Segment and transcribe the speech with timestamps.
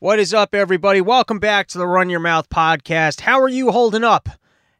[0.00, 1.00] What is up, everybody?
[1.00, 3.22] Welcome back to the Run Your Mouth podcast.
[3.22, 4.28] How are you holding up?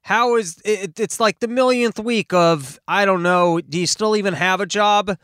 [0.02, 1.00] How is it?
[1.00, 4.66] It's like the millionth week of, I don't know, do you still even have a
[4.66, 5.18] job?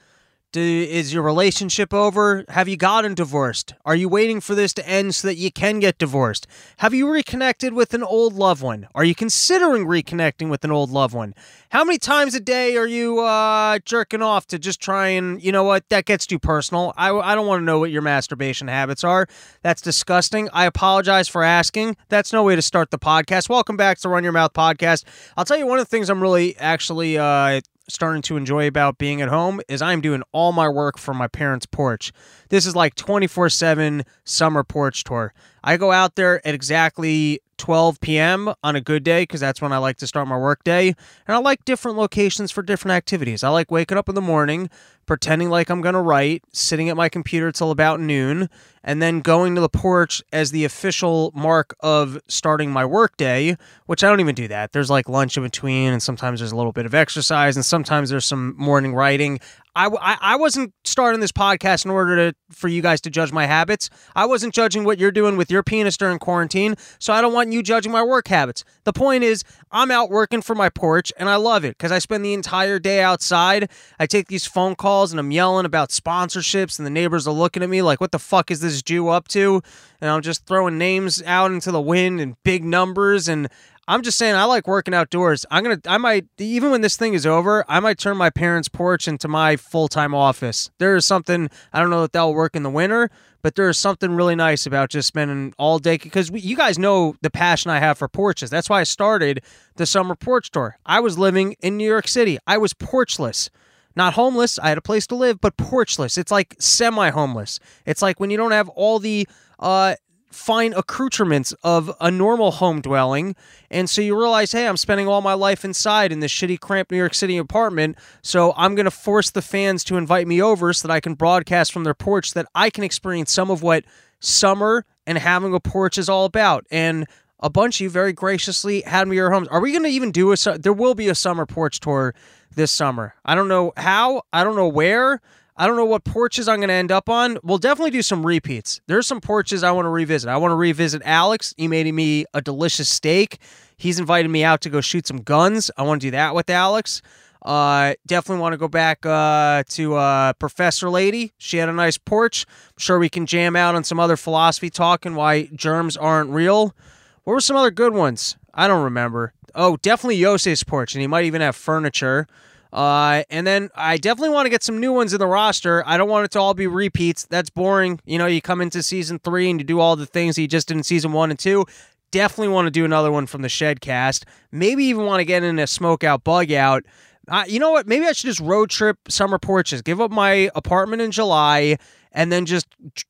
[0.55, 2.45] Do, is your relationship over?
[2.49, 3.75] Have you gotten divorced?
[3.85, 6.47] Are you waiting for this to end so that you can get divorced?
[6.77, 8.87] Have you reconnected with an old loved one?
[8.95, 11.35] Are you considering reconnecting with an old loved one?
[11.71, 15.51] How many times a day are you uh, jerking off to just try and, you
[15.51, 16.95] know what, that gets too personal.
[16.97, 19.27] I, I don't want to know what your masturbation habits are.
[19.63, 20.49] That's disgusting.
[20.53, 21.97] I apologize for asking.
[22.11, 23.49] That's no way to start the podcast.
[23.49, 25.03] Welcome back to Run Your Mouth podcast.
[25.37, 28.99] I'll tell you one of the things I'm really actually uh, starting to enjoy about
[28.99, 32.13] being at home is I'm doing all my work from my parents' porch.
[32.49, 35.33] This is like 24 7 summer porch tour.
[35.63, 38.53] I go out there at exactly 12 p.m.
[38.63, 40.89] on a good day because that's when I like to start my work day.
[41.27, 43.43] And I like different locations for different activities.
[43.43, 44.71] I like waking up in the morning,
[45.07, 48.49] pretending like I'm going to write, sitting at my computer till about noon,
[48.83, 53.57] and then going to the porch as the official mark of starting my work day,
[53.87, 54.73] which I don't even do that.
[54.73, 58.11] There's like lunch in between, and sometimes there's a little bit of exercise, and sometimes
[58.11, 59.41] there's some morning writing.
[59.77, 63.33] I, I, I wasn't starting this podcast in order to for you guys to judge
[63.33, 63.91] my habits.
[64.15, 67.53] I wasn't judging what you're doing with your penis during quarantine, so I don't want
[67.53, 68.65] you judging my work habits.
[68.85, 71.99] The point is, I'm out working for my porch, and I love it because I
[71.99, 73.71] spend the entire day outside.
[73.99, 77.63] I take these phone calls, and I'm yelling about sponsorships, and the neighbors are looking
[77.63, 79.63] at me like, "What the fuck is this Jew up to?"
[80.01, 83.49] And I'm just throwing names out into the wind and big numbers, and
[83.87, 85.45] I'm just saying I like working outdoors.
[85.51, 88.69] I'm gonna I might even when this thing is over, I might turn my parents'
[88.69, 90.71] porch into my full time office.
[90.79, 93.11] There is something I don't know that that'll work in the winter,
[93.43, 97.15] but there is something really nice about just spending all day because you guys know
[97.21, 98.51] the passion I have for porches.
[98.51, 99.43] That's why I started
[99.77, 100.79] the summer porch tour.
[100.87, 102.39] I was living in New York City.
[102.47, 103.51] I was porchless.
[103.97, 106.19] Not homeless, I had a place to live, but porchless.
[106.19, 107.61] It's like semi homeless.
[107.87, 109.29] It's like when you don't have all the
[109.61, 109.95] uh,
[110.35, 113.37] fine accoutrements of a normal home dwelling.
[113.71, 116.91] And so you realize, hey, I'm spending all my life inside in this shitty, cramped
[116.91, 117.97] New York City apartment.
[118.21, 121.15] So I'm going to force the fans to invite me over so that I can
[121.15, 123.85] broadcast from their porch, that I can experience some of what
[124.21, 126.67] summer and having a porch is all about.
[126.71, 127.07] And
[127.41, 129.49] a bunch of you very graciously had me your homes.
[129.49, 130.59] Are we going to even do a?
[130.59, 132.15] There will be a summer porch tour
[132.55, 133.15] this summer.
[133.25, 134.23] I don't know how.
[134.33, 135.21] I don't know where.
[135.57, 137.39] I don't know what porches I'm going to end up on.
[137.45, 138.81] We'll definitely do some repeats.
[138.89, 140.29] There's some porches I want to revisit.
[140.29, 141.55] I want to revisit Alex.
[141.57, 143.39] He made me a delicious steak.
[143.77, 145.71] He's invited me out to go shoot some guns.
[145.77, 147.03] I want to do that with Alex.
[147.45, 151.35] Uh, definitely want to go back uh, to uh, Professor Lady.
[151.39, 152.47] She had a nice porch.
[152.49, 156.31] I'm sure we can jam out on some other philosophy talk and why germs aren't
[156.31, 156.75] real.
[157.23, 158.37] What were some other good ones?
[158.55, 159.35] I don't remember.
[159.55, 162.27] Oh, definitely Yose's porch, and he might even have furniture.
[162.75, 165.87] Uh, and then I definitely want to get some new ones in the roster.
[165.87, 167.25] I don't want it to all be repeats.
[167.25, 168.01] That's boring.
[168.05, 170.67] You know, you come into season three and you do all the things you just
[170.69, 171.67] did in season one and two.
[172.11, 174.27] Definitely want to do another one from the Shed cast.
[174.51, 176.85] Maybe even want to get in a smoke out, bug out.
[177.29, 177.87] Uh, you know what?
[177.87, 179.81] Maybe I should just road trip summer porches.
[179.81, 181.79] Give up my apartment in July
[182.15, 182.67] and then just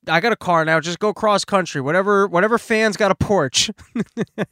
[0.09, 0.81] I got a car now.
[0.81, 1.81] Just go cross country.
[1.81, 3.71] Whatever whatever fans got a porch.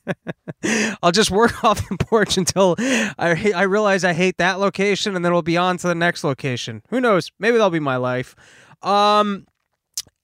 [1.03, 5.25] I'll just work off the porch until I I realize I hate that location, and
[5.25, 6.83] then we'll be on to the next location.
[6.91, 7.33] Who knows?
[7.39, 8.37] Maybe that'll be my life.
[8.83, 9.47] Um.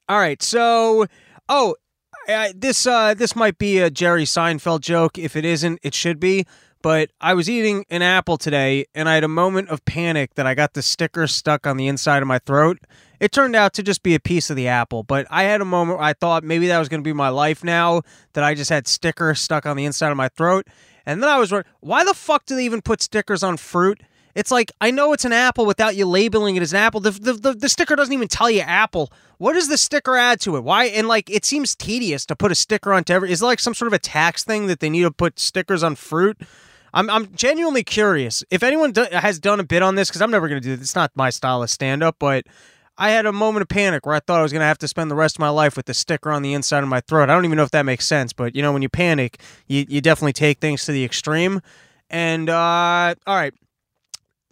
[0.08, 0.42] All right.
[0.42, 1.06] So,
[1.48, 1.76] oh,
[2.28, 5.18] I, this uh this might be a Jerry Seinfeld joke.
[5.18, 6.44] If it isn't, it should be
[6.82, 10.46] but I was eating an apple today and I had a moment of panic that
[10.46, 12.78] I got the sticker stuck on the inside of my throat
[13.20, 15.64] it turned out to just be a piece of the apple, but I had a
[15.64, 18.02] moment I thought maybe that was going to be my life now
[18.34, 20.68] that I just had stickers stuck on the inside of my throat.
[21.04, 24.02] And then I was wondering, why the fuck do they even put stickers on fruit?
[24.34, 27.00] It's like I know it's an apple without you labeling it as an apple.
[27.00, 29.10] The, the, the, the, sticker doesn't even tell you apple.
[29.38, 30.62] What does the sticker add to it?
[30.62, 30.84] Why?
[30.84, 33.32] And like it seems tedious to put a sticker onto every.
[33.32, 35.82] Is it like some sort of a tax thing that they need to put stickers
[35.82, 36.40] on fruit?
[36.98, 40.32] I'm I'm genuinely curious if anyone do, has done a bit on this because I'm
[40.32, 40.88] never going to do this.
[40.88, 42.44] It's not my style of stand up, but
[42.96, 44.88] I had a moment of panic where I thought I was going to have to
[44.88, 47.30] spend the rest of my life with the sticker on the inside of my throat.
[47.30, 49.86] I don't even know if that makes sense, but you know, when you panic, you,
[49.88, 51.60] you definitely take things to the extreme.
[52.10, 53.54] And, uh, all right,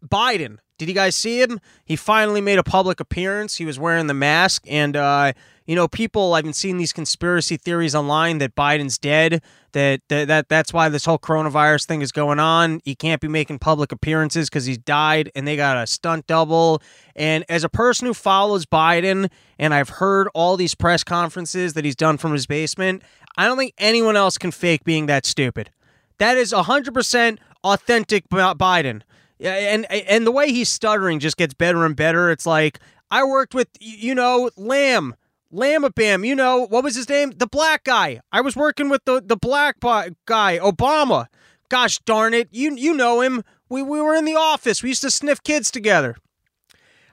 [0.06, 0.58] Biden.
[0.78, 1.58] Did you guys see him?
[1.84, 3.56] He finally made a public appearance.
[3.56, 5.32] He was wearing the mask, and uh,
[5.66, 9.42] you know, people I've been seeing these conspiracy theories online that Biden's dead,
[9.72, 12.80] that that, that that's why this whole coronavirus thing is going on.
[12.84, 16.80] He can't be making public appearances because he's died and they got a stunt double.
[17.16, 19.28] And as a person who follows Biden
[19.58, 23.02] and I've heard all these press conferences that he's done from his basement,
[23.36, 25.70] I don't think anyone else can fake being that stupid.
[26.18, 29.02] That is 100% authentic Biden.
[29.40, 32.30] And and the way he's stuttering just gets better and better.
[32.30, 32.78] It's like
[33.10, 35.14] I worked with you know Lamb
[35.50, 37.32] Lama Bam, you know, what was his name?
[37.36, 38.20] The black guy.
[38.32, 41.26] I was working with the, the black guy, Obama.
[41.68, 42.48] Gosh darn it.
[42.50, 43.42] You, you know him.
[43.68, 44.82] We, we were in the office.
[44.82, 46.16] We used to sniff kids together.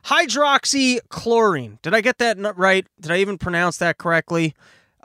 [0.05, 1.81] Hydroxychlorine.
[1.81, 2.85] Did I get that right?
[2.99, 4.53] Did I even pronounce that correctly?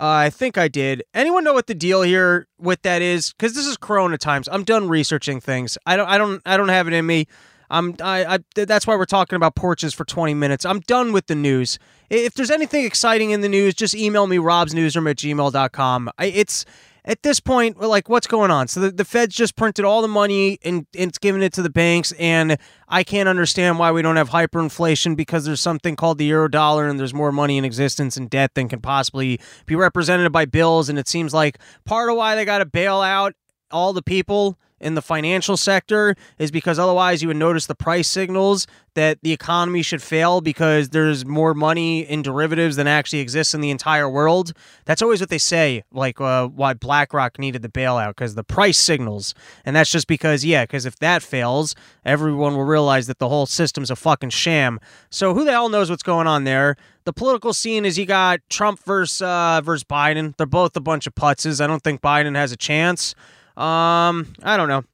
[0.01, 1.03] Uh, I think I did.
[1.13, 3.33] Anyone know what the deal here with that is?
[3.33, 4.49] Because this is Corona times.
[4.51, 5.77] I'm done researching things.
[5.87, 6.09] I don't.
[6.09, 6.43] I don't.
[6.47, 7.27] I don't have it in me.
[7.71, 7.95] I'm.
[8.03, 8.65] I, I.
[8.65, 10.65] That's why we're talking about porches for 20 minutes.
[10.65, 11.79] I'm done with the news.
[12.11, 16.11] If there's anything exciting in the news, just email me robsnewsroom at gmail.com.
[16.19, 16.65] I, it's
[17.09, 18.69] at this point, like, what's going on?
[18.69, 21.63] So the, the Fed's just printed all the money and, and it's giving it to
[21.63, 26.19] the banks, and I can't understand why we don't have hyperinflation because there's something called
[26.19, 29.75] the euro dollar and there's more money in existence and debt than can possibly be
[29.75, 30.91] represented by bills.
[30.91, 33.35] And it seems like part of why they got to bail out
[33.71, 38.09] all the people in the financial sector is because otherwise you would notice the price
[38.09, 43.55] signals that the economy should fail because there's more money in derivatives than actually exists
[43.55, 44.53] in the entire world.
[44.87, 48.77] That's always what they say, like uh, why BlackRock needed the bailout because the price
[48.77, 49.35] signals.
[49.65, 53.47] And that's just because, yeah, because if that fails, everyone will realize that the whole
[53.47, 54.81] system's a fucking sham.
[55.11, 56.77] So who the hell knows what's going on there?
[57.05, 60.37] The political scene is you got Trump versus, uh, versus Biden.
[60.37, 61.61] They're both a bunch of putzes.
[61.63, 63.15] I don't think Biden has a chance.
[63.59, 64.85] Um, I don't know.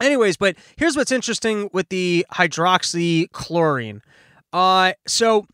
[0.00, 4.00] Anyways, but here's what's interesting with the hydroxychloroquine.
[4.52, 5.46] Uh, so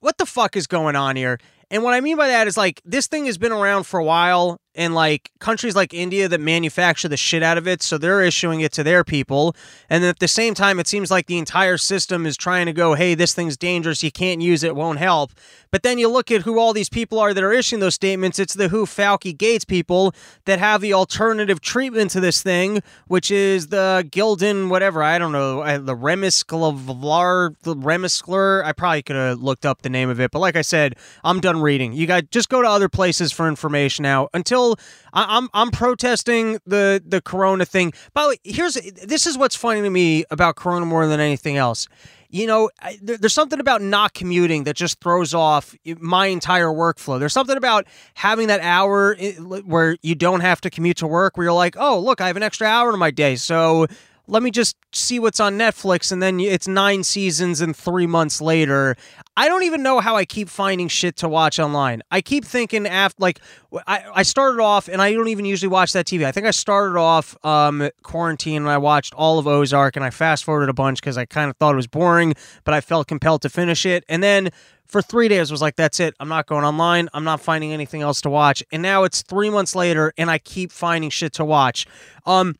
[0.00, 1.38] what the fuck is going on here?
[1.70, 4.04] And what I mean by that is like this thing has been around for a
[4.04, 8.22] while and like countries like India that manufacture the shit out of it, so they're
[8.22, 9.54] issuing it to their people.
[9.88, 12.72] And then at the same time, it seems like the entire system is trying to
[12.72, 15.32] go, hey, this thing's dangerous, you can't use it, won't help.
[15.70, 18.38] But then you look at who all these people are that are issuing those statements.
[18.38, 23.30] It's the WHO, Fauci, Gates people that have the alternative treatment to this thing, which
[23.30, 28.64] is the Gildan, whatever, I don't know, the Remesclar, the Remesclar.
[28.64, 30.94] I probably could have looked up the name of it, but like I said,
[31.24, 31.92] I'm done reading.
[31.92, 34.28] You guys just go to other places for information now.
[34.32, 34.63] Until
[35.12, 37.92] I, am I'm protesting the the corona thing.
[38.12, 41.56] By the way, here's this is what's funny to me about corona more than anything
[41.56, 41.88] else.
[42.30, 46.66] You know, I, there, there's something about not commuting that just throws off my entire
[46.66, 47.20] workflow.
[47.20, 51.36] There's something about having that hour eh, where you don't have to commute to work,
[51.36, 53.86] where you're like, oh, look, I have an extra hour in my day, so
[54.26, 58.40] let me just see what's on Netflix, and then it's nine seasons and three months
[58.40, 58.96] later.
[59.36, 62.02] I don't even know how I keep finding shit to watch online.
[62.10, 63.40] I keep thinking after like
[63.86, 66.24] I, I started off and I don't even usually watch that TV.
[66.24, 70.10] I think I started off um quarantine and I watched all of Ozark and I
[70.10, 73.08] fast forwarded a bunch because I kind of thought it was boring, but I felt
[73.08, 74.04] compelled to finish it.
[74.08, 74.50] And then
[74.86, 76.14] for three days was like, that's it.
[76.20, 77.08] I'm not going online.
[77.12, 78.62] I'm not finding anything else to watch.
[78.70, 81.86] And now it's three months later and I keep finding shit to watch.
[82.24, 82.54] Um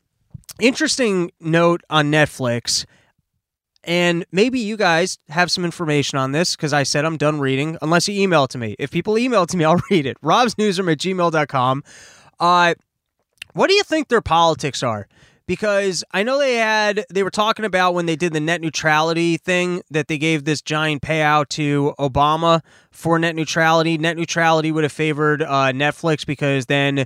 [0.59, 2.85] interesting note on Netflix
[3.85, 7.77] and maybe you guys have some information on this because I said I'm done reading,
[7.81, 8.75] unless you email it to me.
[8.79, 10.19] If people email it to me, I'll read it.
[10.21, 11.83] robsnewsroom at gmail.com.
[12.39, 12.73] Uh,
[13.53, 15.07] what do you think their politics are?
[15.47, 19.37] Because I know they had, they were talking about when they did the net neutrality
[19.37, 23.99] thing that they gave this giant payout to Obama for net neutrality.
[23.99, 27.05] Net neutrality would have favored uh, Netflix because then,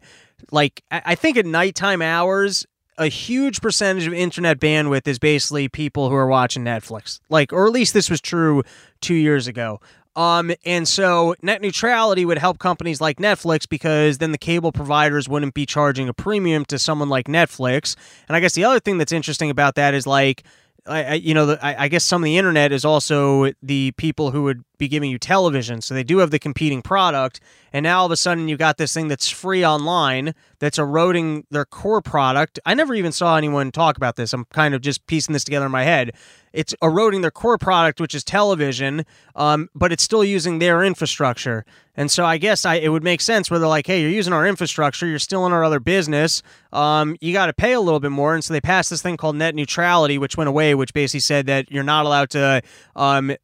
[0.52, 2.66] like, I think at nighttime hours,
[3.00, 7.22] a huge percentage of internet bandwidth is basically people who are watching Netflix.
[7.30, 8.62] Like, or at least this was true
[9.02, 9.80] two years ago.
[10.16, 15.30] Um, and so net neutrality would help companies like Netflix because then the cable providers
[15.30, 17.96] wouldn't be charging a premium to someone like Netflix.
[18.28, 20.44] And I guess the other thing that's interesting about that is like
[20.86, 23.92] I, I, you know, the, I, I, guess some of the internet is also the
[23.92, 25.82] people who would be giving you television.
[25.82, 27.40] So they do have the competing product.
[27.74, 31.46] And now all of a sudden you've got this thing that's free online that's eroding
[31.52, 32.60] their core product.
[32.66, 34.34] I never even saw anyone talk about this.
[34.34, 36.12] I'm kind of just piecing this together in my head.
[36.52, 41.64] It's eroding their core product, which is television, um, but it's still using their infrastructure.
[41.96, 44.34] And so I guess I, it would make sense where they're like, hey, you're using
[44.34, 46.42] our infrastructure, you're still in our other business,
[46.74, 48.34] um, you got to pay a little bit more.
[48.34, 51.46] And so they passed this thing called net neutrality, which went away, which basically said
[51.48, 52.62] that you're not allowed to
[52.96, 53.36] um,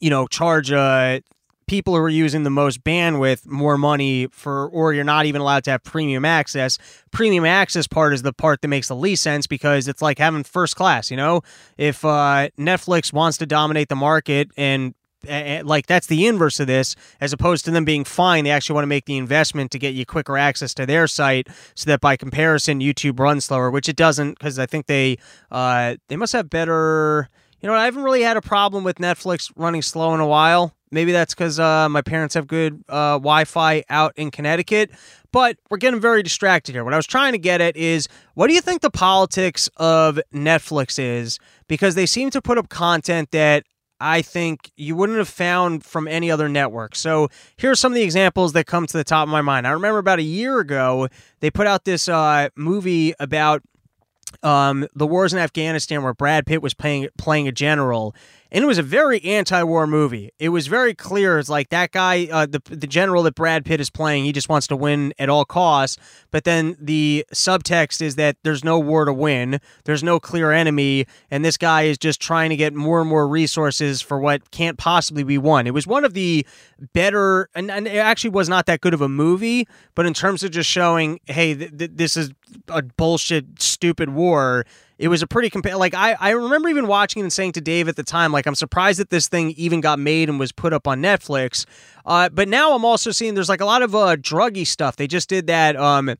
[0.00, 1.20] you know, charge uh,
[1.68, 5.64] people who are using the most bandwidth more money for, or you're not even allowed
[5.64, 6.78] to have premium access.
[7.12, 10.42] Premium access part is the part that makes the least sense because it's like having
[10.42, 11.10] first class.
[11.10, 11.42] You know,
[11.76, 14.94] if uh, Netflix wants to dominate the market and
[15.26, 18.84] like that's the inverse of this as opposed to them being fine they actually want
[18.84, 22.16] to make the investment to get you quicker access to their site so that by
[22.16, 25.18] comparison youtube runs slower which it doesn't because i think they
[25.50, 27.28] uh they must have better
[27.60, 30.74] you know, I haven't really had a problem with Netflix running slow in a while.
[30.90, 34.90] Maybe that's because uh, my parents have good uh, Wi Fi out in Connecticut,
[35.32, 36.82] but we're getting very distracted here.
[36.82, 40.18] What I was trying to get at is what do you think the politics of
[40.32, 41.38] Netflix is?
[41.66, 43.64] Because they seem to put up content that
[44.00, 46.94] I think you wouldn't have found from any other network.
[46.94, 49.66] So here are some of the examples that come to the top of my mind.
[49.66, 51.08] I remember about a year ago,
[51.40, 53.62] they put out this uh, movie about
[54.42, 58.14] um, the wars in Afghanistan where Brad Pitt was playing playing a general,
[58.50, 60.30] and it was a very anti-war movie.
[60.38, 61.38] It was very clear.
[61.38, 64.48] It's like that guy, uh, the the general that Brad Pitt is playing, he just
[64.48, 65.98] wants to win at all costs.
[66.30, 69.60] But then the subtext is that there's no war to win.
[69.84, 73.28] There's no clear enemy, and this guy is just trying to get more and more
[73.28, 75.66] resources for what can't possibly be won.
[75.66, 76.46] It was one of the
[76.92, 79.66] better, and, and it actually was not that good of a movie.
[79.94, 82.30] But in terms of just showing, hey, th- th- this is
[82.68, 84.64] a bullshit, stupid war
[84.98, 87.88] it was a pretty compa- like I, I remember even watching and saying to Dave
[87.88, 90.72] at the time like I'm surprised that this thing even got made and was put
[90.72, 91.64] up on Netflix.
[92.04, 94.96] Uh, but now I'm also seeing there's like a lot of uh, druggy stuff.
[94.96, 96.14] They just did that um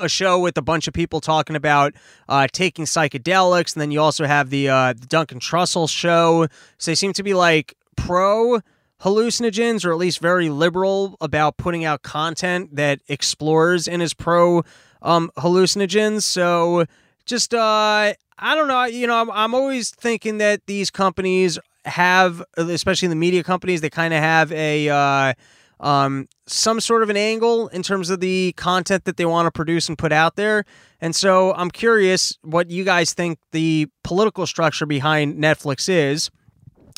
[0.00, 1.92] a show with a bunch of people talking about
[2.28, 6.46] uh, taking psychedelics, and then you also have the uh, the Duncan Trussell show.
[6.76, 8.60] So they seem to be like pro
[9.00, 14.62] hallucinogens, or at least very liberal about putting out content that explores and is pro
[15.02, 16.22] um, hallucinogens.
[16.22, 16.84] So
[17.26, 22.42] just uh I don't know, you know, I'm, I'm always thinking that these companies have
[22.56, 25.32] especially the media companies they kind of have a uh
[25.80, 29.50] um, some sort of an angle in terms of the content that they want to
[29.50, 30.64] produce and put out there.
[31.00, 36.30] And so I'm curious what you guys think the political structure behind Netflix is.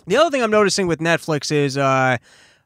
[0.06, 2.16] The other thing I'm noticing with Netflix is, uh,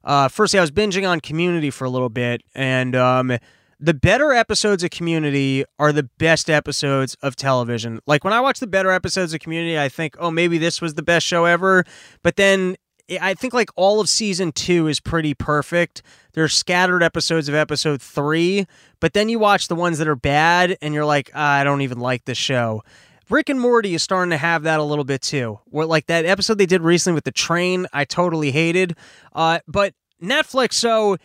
[0.05, 3.37] uh, firstly, I was binging on Community for a little bit, and um,
[3.81, 8.01] the better episodes of Community are the best episodes of television.
[8.07, 10.95] Like when I watch the better episodes of Community, I think, oh, maybe this was
[10.95, 11.85] the best show ever.
[12.23, 12.77] But then
[13.21, 16.03] I think like all of season two is pretty perfect.
[16.33, 18.67] There are scattered episodes of episode three,
[19.01, 21.83] but then you watch the ones that are bad and you're like, ah, I don't
[21.83, 22.83] even like this show.
[23.31, 25.59] Rick and Morty is starting to have that a little bit too.
[25.67, 28.97] Where like that episode they did recently with the train, I totally hated.
[29.35, 31.17] Uh, but Netflix, so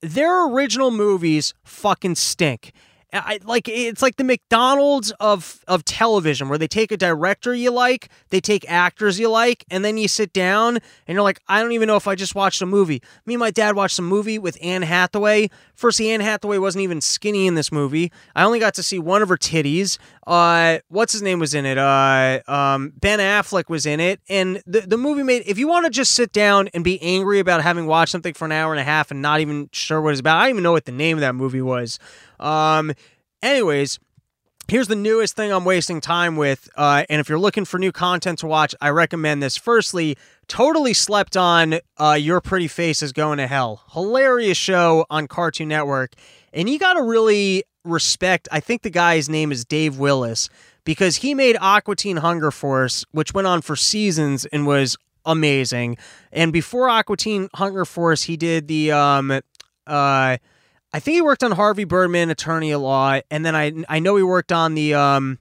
[0.00, 2.72] their original movies fucking stink.
[3.12, 7.70] I, like it's like the McDonald's of of television where they take a director you
[7.70, 11.62] like, they take actors you like, and then you sit down and you're like, I
[11.62, 13.02] don't even know if I just watched a movie.
[13.24, 15.48] Me and my dad watched a movie with Anne Hathaway.
[15.74, 18.12] First, Anne Hathaway wasn't even skinny in this movie.
[18.34, 19.96] I only got to see one of her titties.
[20.26, 21.78] Uh, what's his name was in it?
[21.78, 25.44] Uh, um, Ben Affleck was in it, and the the movie made.
[25.46, 28.44] If you want to just sit down and be angry about having watched something for
[28.44, 30.62] an hour and a half and not even sure what it's about, I don't even
[30.62, 31.98] know what the name of that movie was.
[32.40, 32.92] Um,
[33.42, 33.98] anyways,
[34.68, 36.68] here's the newest thing I'm wasting time with.
[36.76, 39.56] Uh, and if you're looking for new content to watch, I recommend this.
[39.56, 40.16] Firstly,
[40.46, 43.82] totally slept on uh, Your Pretty Face is Going to Hell.
[43.92, 46.12] Hilarious show on Cartoon Network.
[46.52, 50.48] And you got to really respect, I think the guy's name is Dave Willis,
[50.84, 55.96] because he made Aqua Teen Hunger Force, which went on for seasons and was amazing.
[56.32, 58.92] And before Aqua Teen Hunger Force, he did the.
[58.92, 59.40] Um,
[59.86, 60.36] uh,
[60.92, 64.16] I think he worked on Harvey Birdman, Attorney a lot, and then I I know
[64.16, 65.38] he worked on the um,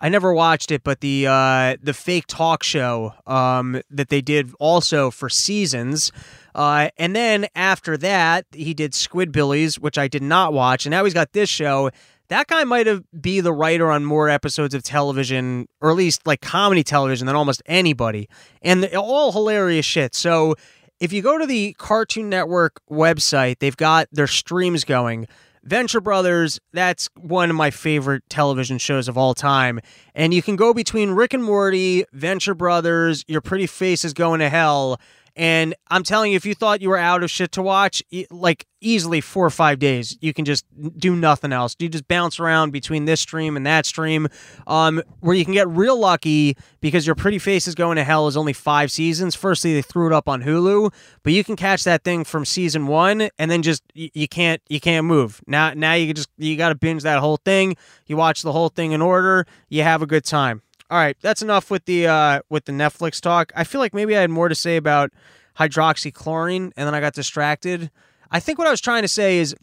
[0.00, 4.52] I never watched it, but the uh, the fake talk show um, that they did
[4.60, 6.12] also for seasons.
[6.54, 11.04] Uh, and then after that, he did Squidbillies, which I did not watch, and now
[11.04, 11.90] he's got this show.
[12.28, 16.26] That guy might have be the writer on more episodes of television, or at least
[16.26, 18.28] like comedy television, than almost anybody,
[18.62, 20.14] and all hilarious shit.
[20.14, 20.54] So
[21.00, 25.26] if you go to the Cartoon Network website, they've got their streams going.
[25.64, 29.80] Venture Brothers, that's one of my favorite television shows of all time.
[30.14, 34.40] And you can go between Rick and Morty, Venture Brothers, Your Pretty Face is Going
[34.40, 34.98] to Hell,
[35.38, 38.66] and I'm telling you, if you thought you were out of shit to watch, like
[38.80, 40.64] easily four or five days, you can just
[40.98, 41.76] do nothing else.
[41.78, 44.26] You just bounce around between this stream and that stream,
[44.66, 48.26] um, where you can get real lucky because your pretty face is going to hell
[48.26, 49.36] is only five seasons.
[49.36, 50.92] Firstly, they threw it up on Hulu,
[51.22, 54.80] but you can catch that thing from season one, and then just you, can't you
[54.80, 55.40] can't move.
[55.46, 57.76] Now now you just you got to binge that whole thing.
[58.06, 59.46] You watch the whole thing in order.
[59.68, 60.62] You have a good time.
[60.90, 63.52] All right, that's enough with the uh, with the Netflix talk.
[63.54, 65.12] I feel like maybe I had more to say about
[65.58, 67.90] hydroxychloroquine, and then I got distracted.
[68.30, 69.54] I think what I was trying to say is,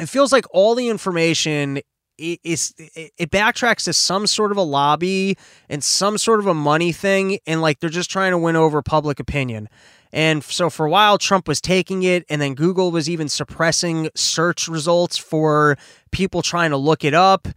[0.00, 1.80] it feels like all the information
[2.16, 5.36] is it backtracks to some sort of a lobby
[5.68, 8.80] and some sort of a money thing, and like they're just trying to win over
[8.82, 9.68] public opinion.
[10.12, 14.10] And so for a while, Trump was taking it, and then Google was even suppressing
[14.14, 15.76] search results for
[16.12, 17.48] people trying to look it up.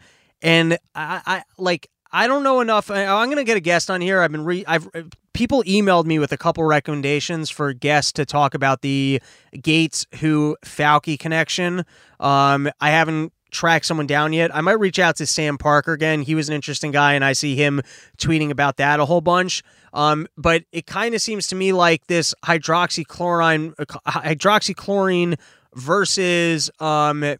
[0.41, 2.89] And I, I like I don't know enough.
[2.89, 4.21] I'm going to get a guest on here.
[4.21, 8.25] I've been re I've uh, people emailed me with a couple recommendations for guests to
[8.25, 9.21] talk about the
[9.61, 11.85] Gates WHO Fauci connection.
[12.19, 14.53] Um, I haven't tracked someone down yet.
[14.55, 16.21] I might reach out to Sam Parker again.
[16.21, 17.81] He was an interesting guy, and I see him
[18.17, 19.63] tweeting about that a whole bunch.
[19.93, 25.39] Um, but it kind of seems to me like this hydroxychlorine, uh, hydroxychlorine
[25.75, 27.37] versus um,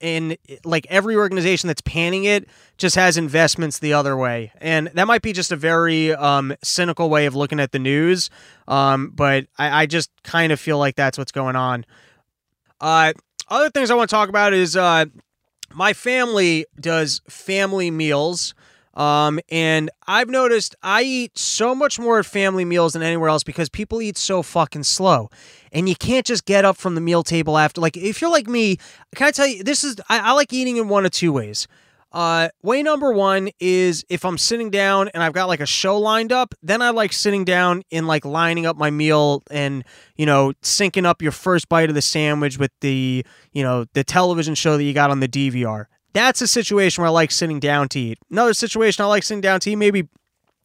[0.00, 4.52] in like every organization that's panning it just has investments the other way.
[4.60, 8.30] And that might be just a very um, cynical way of looking at the news
[8.68, 11.84] um, but I, I, just kind of feel like that's what's going on.
[12.80, 13.12] Uh,
[13.48, 15.04] other things i want to talk about is uh,
[15.72, 18.54] my family does family meals
[18.96, 23.44] um, and I've noticed I eat so much more at family meals than anywhere else
[23.44, 25.28] because people eat so fucking slow.
[25.70, 27.82] And you can't just get up from the meal table after.
[27.82, 28.78] Like, if you're like me,
[29.14, 31.68] can I tell you, this is, I, I like eating in one of two ways.
[32.10, 35.98] Uh, way number one is if I'm sitting down and I've got like a show
[35.98, 39.84] lined up, then I like sitting down and like lining up my meal and,
[40.16, 44.02] you know, syncing up your first bite of the sandwich with the, you know, the
[44.02, 45.86] television show that you got on the DVR.
[46.16, 48.18] That's a situation where I like sitting down to eat.
[48.30, 50.08] Another situation I like sitting down to eat, maybe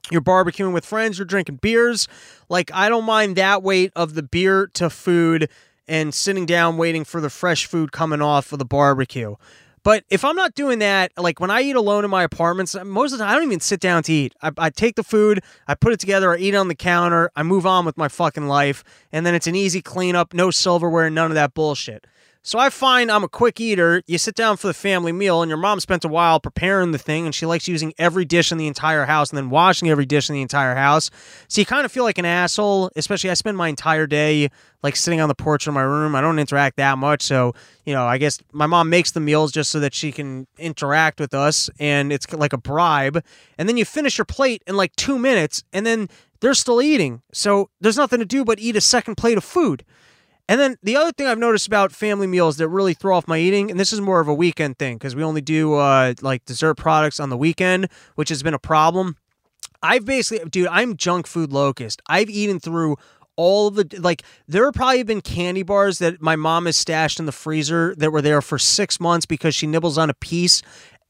[0.10, 2.08] you're barbecuing with friends, you're drinking beers.
[2.48, 5.50] Like, I don't mind that weight of the beer to food
[5.90, 9.36] and sitting down waiting for the fresh food coming off of the barbecue.
[9.84, 13.12] But if I'm not doing that, like when I eat alone in my apartments, most
[13.12, 14.34] of the time I don't even sit down to eat.
[14.42, 17.30] I, I, take the food, I put it together, I eat it on the counter,
[17.36, 21.10] I move on with my fucking life, and then it's an easy cleanup, no silverware,
[21.10, 22.08] none of that bullshit.
[22.44, 24.02] So I find I'm a quick eater.
[24.08, 26.98] You sit down for the family meal, and your mom spent a while preparing the
[26.98, 30.08] thing, and she likes using every dish in the entire house and then washing every
[30.08, 31.12] dish in the entire house.
[31.48, 34.50] So you kind of feel like an asshole, especially I spend my entire day
[34.82, 36.16] like sitting on the porch in my room.
[36.16, 37.22] I don't interact that much.
[37.22, 37.54] So,
[37.86, 41.20] you know, I guess my mom makes the meals just so that she can interact
[41.20, 43.24] with us, and it's like a bribe.
[43.60, 47.22] And then you finish your plate in like two minutes, and then they're still eating.
[47.34, 49.86] So there's nothing to do but eat a second plate of food.
[50.52, 53.38] And then the other thing I've noticed about family meals that really throw off my
[53.38, 56.44] eating, and this is more of a weekend thing because we only do uh, like
[56.44, 59.16] dessert products on the weekend, which has been a problem.
[59.82, 62.02] I've basically, dude, I'm junk food locust.
[62.08, 62.98] I've eaten through
[63.38, 67.18] all of the like there have probably been candy bars that my mom has stashed
[67.18, 70.62] in the freezer that were there for six months because she nibbles on a piece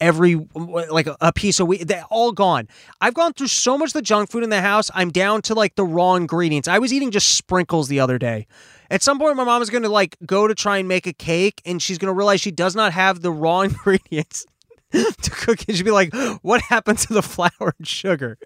[0.02, 1.86] every like a piece of week.
[1.86, 2.68] They're all gone.
[3.00, 4.90] I've gone through so much of the junk food in the house.
[4.94, 6.68] I'm down to like the raw ingredients.
[6.68, 8.46] I was eating just sprinkles the other day.
[8.90, 11.14] At some point, my mom is going to like go to try and make a
[11.14, 14.44] cake, and she's going to realize she does not have the raw ingredients
[14.90, 15.76] to cook it.
[15.76, 16.12] She'd be like,
[16.42, 18.36] "What happened to the flour and sugar?"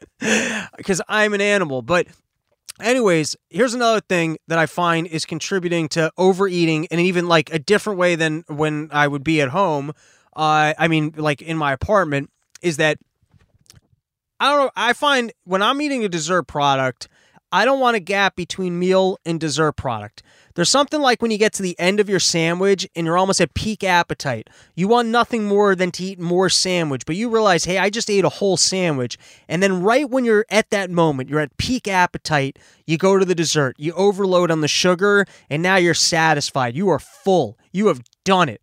[0.76, 1.82] Because I'm an animal.
[1.82, 2.06] But
[2.80, 7.58] anyways, here's another thing that I find is contributing to overeating in even like a
[7.58, 9.92] different way than when I would be at home.
[10.36, 12.30] Uh, I mean, like in my apartment,
[12.62, 12.98] is that
[14.38, 14.70] I don't know.
[14.76, 17.08] I find when I'm eating a dessert product,
[17.52, 20.22] I don't want a gap between meal and dessert product.
[20.54, 23.40] There's something like when you get to the end of your sandwich and you're almost
[23.40, 24.48] at peak appetite.
[24.74, 28.10] You want nothing more than to eat more sandwich, but you realize, hey, I just
[28.10, 29.16] ate a whole sandwich.
[29.48, 33.24] And then right when you're at that moment, you're at peak appetite, you go to
[33.24, 36.74] the dessert, you overload on the sugar, and now you're satisfied.
[36.74, 37.58] You are full.
[37.72, 38.62] You have done it.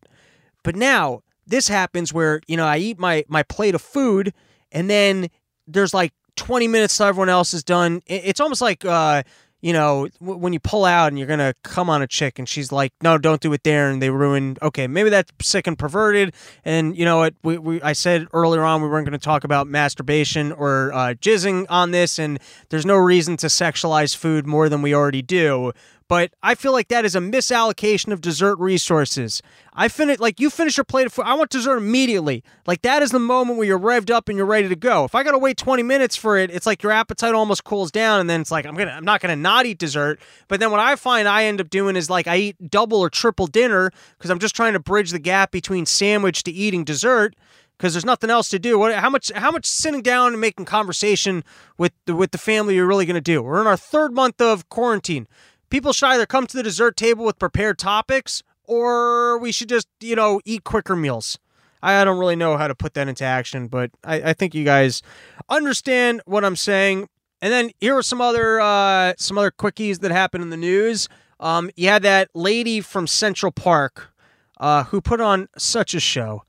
[0.64, 4.34] But now this happens where, you know, I eat my my plate of food
[4.72, 5.28] and then
[5.68, 8.02] there's like 20 minutes till everyone else is done.
[8.08, 9.24] It's almost like uh,
[9.64, 12.70] you know, when you pull out and you're gonna come on a chick and she's
[12.70, 14.58] like, "No, don't do it there," and they ruin.
[14.62, 16.34] Okay, maybe that's sick and perverted.
[16.66, 17.34] And you know what?
[17.44, 21.66] We, we I said earlier on we weren't to talk about masturbation or uh, jizzing
[21.70, 22.40] on this, and
[22.72, 25.72] there's no reason to sexualize food more than we already do
[26.14, 29.42] but I feel like that is a misallocation of dessert resources.
[29.74, 31.26] I finish like you finish your plate of food.
[31.26, 32.44] I want dessert immediately.
[32.68, 35.06] Like that is the moment where you're revved up and you're ready to go.
[35.06, 38.20] If I gotta wait 20 minutes for it, it's like your appetite almost cools down,
[38.20, 40.20] and then it's like I'm gonna I'm not gonna not eat dessert.
[40.50, 43.10] But then what I find I end up doing is like I eat double or
[43.10, 47.36] triple dinner because I'm just trying to bridge the gap between sandwich to eating dessert
[47.76, 48.78] because there's nothing else to do.
[48.78, 51.44] What, how much how much sitting down and making conversation
[51.80, 53.42] with the, with the family you're really going to do?
[53.42, 55.28] We're in our third month of quarantine
[55.74, 59.88] people should either come to the dessert table with prepared topics or we should just,
[60.02, 61.40] you know, eat quicker meals.
[61.82, 64.64] I don't really know how to put that into action, but I, I think you
[64.64, 65.02] guys
[65.50, 67.10] understand what I'm saying.
[67.42, 71.10] And then here are some other uh, some other quickies that happened in the news.
[71.40, 74.14] Um, you had that lady from Central Park
[74.60, 76.44] uh, who put on such a show.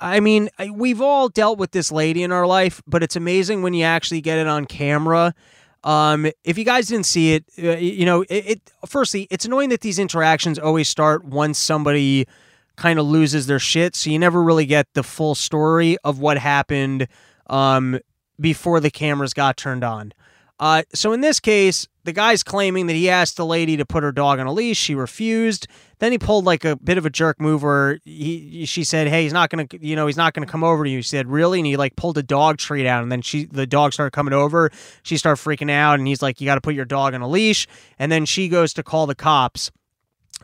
[0.00, 3.72] I mean, we've all dealt with this lady in our life, but it's amazing when
[3.72, 5.32] you actually get it on camera
[5.84, 9.68] um, if you guys didn't see it, uh, you know, it, it, Firstly, it's annoying
[9.68, 12.26] that these interactions always start once somebody
[12.76, 16.38] kind of loses their shit, so you never really get the full story of what
[16.38, 17.06] happened
[17.48, 18.00] um,
[18.40, 20.12] before the cameras got turned on.
[20.60, 24.04] Uh, so in this case, the guy's claiming that he asked the lady to put
[24.04, 24.78] her dog on a leash.
[24.78, 25.66] She refused.
[25.98, 29.24] Then he pulled like a bit of a jerk move where he, she said, "Hey,
[29.24, 31.58] he's not gonna, you know, he's not gonna come over to you." She said, "Really?"
[31.58, 34.34] And he like pulled a dog treat out, and then she, the dog started coming
[34.34, 34.70] over.
[35.02, 37.28] She started freaking out, and he's like, "You got to put your dog on a
[37.28, 37.66] leash."
[37.98, 39.72] And then she goes to call the cops.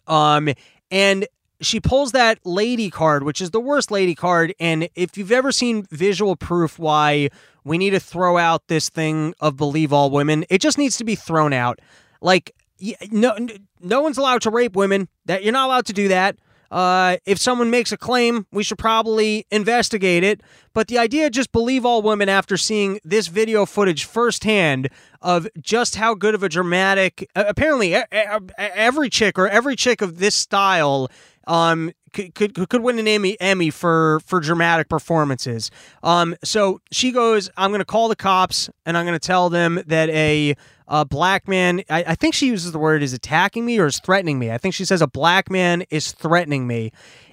[0.07, 0.49] Um,
[0.91, 1.27] and
[1.61, 4.55] she pulls that lady card, which is the worst lady card.
[4.59, 7.31] And if you've ever seen visual proof why
[7.65, 11.05] we need to throw out this thing of believe all women, it just needs to
[11.05, 11.81] be thrown out.
[12.21, 12.55] Like,
[13.11, 13.37] no,
[13.81, 15.09] no one's allowed to rape women.
[15.27, 16.37] That you're not allowed to do that.
[16.71, 20.41] Uh, if someone makes a claim, we should probably investigate it.
[20.73, 24.89] But the idea just believe all women after seeing this video footage firsthand
[25.21, 27.97] of just how good of a dramatic, apparently
[28.57, 31.11] every chick or every chick of this style
[31.47, 35.71] um, could, could could win an Emmy Emmy for for dramatic performances.
[36.03, 40.09] Um, so she goes, I'm to call the cops and I'm to tell them that
[40.11, 40.55] a
[40.89, 41.83] a black man.
[41.89, 44.51] I, I think she uses the word is attacking me or is threatening me.
[44.51, 46.93] I think she says a black man is threatening me,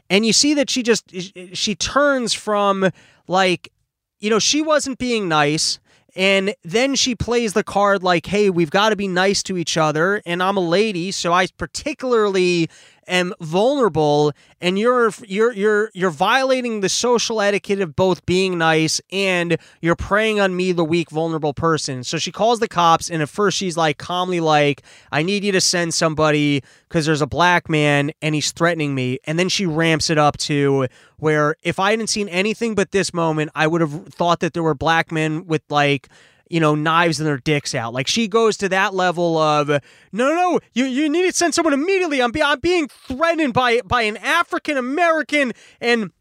[0.10, 1.12] and you see that she just
[1.54, 2.90] she turns from
[3.28, 3.72] like,
[4.20, 5.80] you know, she wasn't being nice.
[6.16, 9.78] And then she plays the card like, hey, we've got to be nice to each
[9.78, 10.20] other.
[10.26, 12.70] And I'm a lady, so I particularly
[13.08, 19.00] am vulnerable and you're you're you're you're violating the social etiquette of both being nice
[19.12, 22.04] and you're preying on me the weak vulnerable person.
[22.04, 25.52] So she calls the cops and at first she's like calmly like i need you
[25.52, 29.20] to send somebody because there's a black man and he's threatening me.
[29.26, 33.14] And then she ramps it up to where if i hadn't seen anything but this
[33.14, 36.10] moment i would have thought that there were black men with like
[36.50, 37.94] you know, knives and their dicks out.
[37.94, 39.80] Like she goes to that level of no,
[40.12, 42.22] no, you you need to send someone immediately.
[42.22, 46.12] I'm, be, I'm being threatened by by an African American and.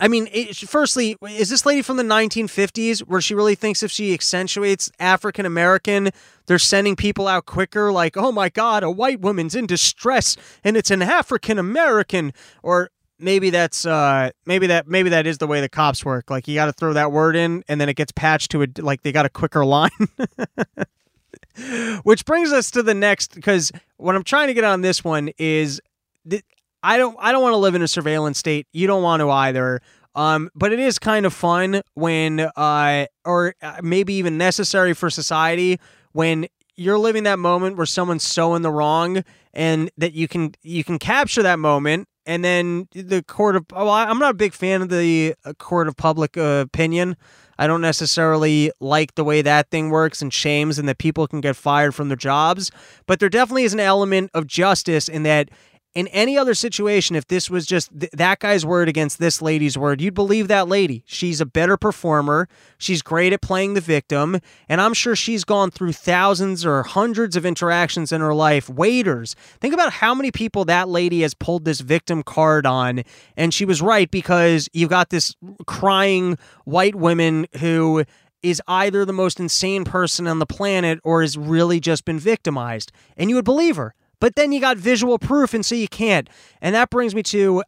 [0.00, 3.92] I mean, it, firstly, is this lady from the 1950s where she really thinks if
[3.92, 6.10] she accentuates African American,
[6.46, 7.92] they're sending people out quicker?
[7.92, 12.32] Like, oh my God, a white woman's in distress and it's an African American.
[12.60, 16.30] Or maybe that's uh maybe that maybe that is the way the cops work.
[16.30, 18.66] Like you got to throw that word in and then it gets patched to a
[18.78, 19.90] like they got a quicker line.
[22.02, 25.30] Which brings us to the next because what i'm trying to get on this one
[25.38, 25.80] is
[26.28, 26.42] th-
[26.82, 28.66] i don't i don't want to live in a surveillance state.
[28.72, 29.80] You don't want to either.
[30.16, 35.10] Um, but it is kind of fun when, uh, or uh, maybe even necessary for
[35.10, 35.80] society
[36.12, 36.46] when
[36.76, 40.84] you're living that moment where someone's so in the wrong, and that you can you
[40.84, 44.82] can capture that moment and then the court of well, I'm not a big fan
[44.82, 47.16] of the uh, court of public uh, opinion.
[47.58, 51.40] I don't necessarily like the way that thing works and shames and that people can
[51.40, 52.72] get fired from their jobs,
[53.06, 55.50] but there definitely is an element of justice in that
[55.94, 59.78] in any other situation, if this was just th- that guy's word against this lady's
[59.78, 61.04] word, you'd believe that lady.
[61.06, 62.48] She's a better performer.
[62.78, 64.40] She's great at playing the victim.
[64.68, 68.68] And I'm sure she's gone through thousands or hundreds of interactions in her life.
[68.68, 69.36] Waiters.
[69.60, 73.04] Think about how many people that lady has pulled this victim card on.
[73.36, 78.04] And she was right because you've got this crying white woman who
[78.42, 82.92] is either the most insane person on the planet or has really just been victimized.
[83.16, 83.94] And you would believe her.
[84.24, 86.30] But then you got visual proof, and so you can't.
[86.62, 87.62] And that brings me to,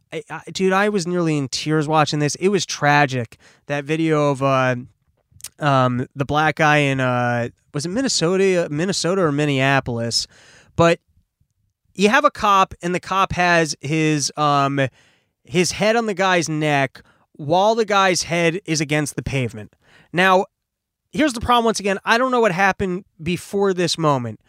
[0.51, 2.33] dude, I was nearly in tears watching this.
[2.33, 3.37] It was tragic.
[3.67, 4.77] That video of uh,
[5.59, 10.25] um, the black guy in uh, was it Minnesota, Minnesota or Minneapolis?
[10.75, 10.99] But
[11.93, 14.81] you have a cop, and the cop has his um,
[15.43, 19.75] his head on the guy's neck while the guy's head is against the pavement.
[20.11, 20.47] Now,
[21.11, 21.99] here's the problem once again.
[22.03, 24.39] I don't know what happened before this moment.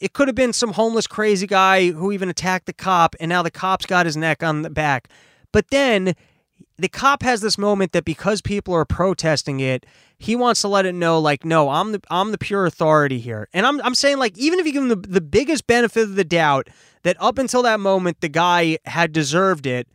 [0.00, 3.42] It could have been some homeless crazy guy who even attacked the cop, and now
[3.42, 5.08] the cop's got his neck on the back.
[5.52, 6.14] But then
[6.78, 9.86] the cop has this moment that because people are protesting it,
[10.18, 13.48] he wants to let it know, like, no, I'm the I'm the pure authority here.
[13.52, 16.14] And I'm I'm saying, like, even if you give him the, the biggest benefit of
[16.14, 16.68] the doubt
[17.02, 19.88] that up until that moment the guy had deserved it,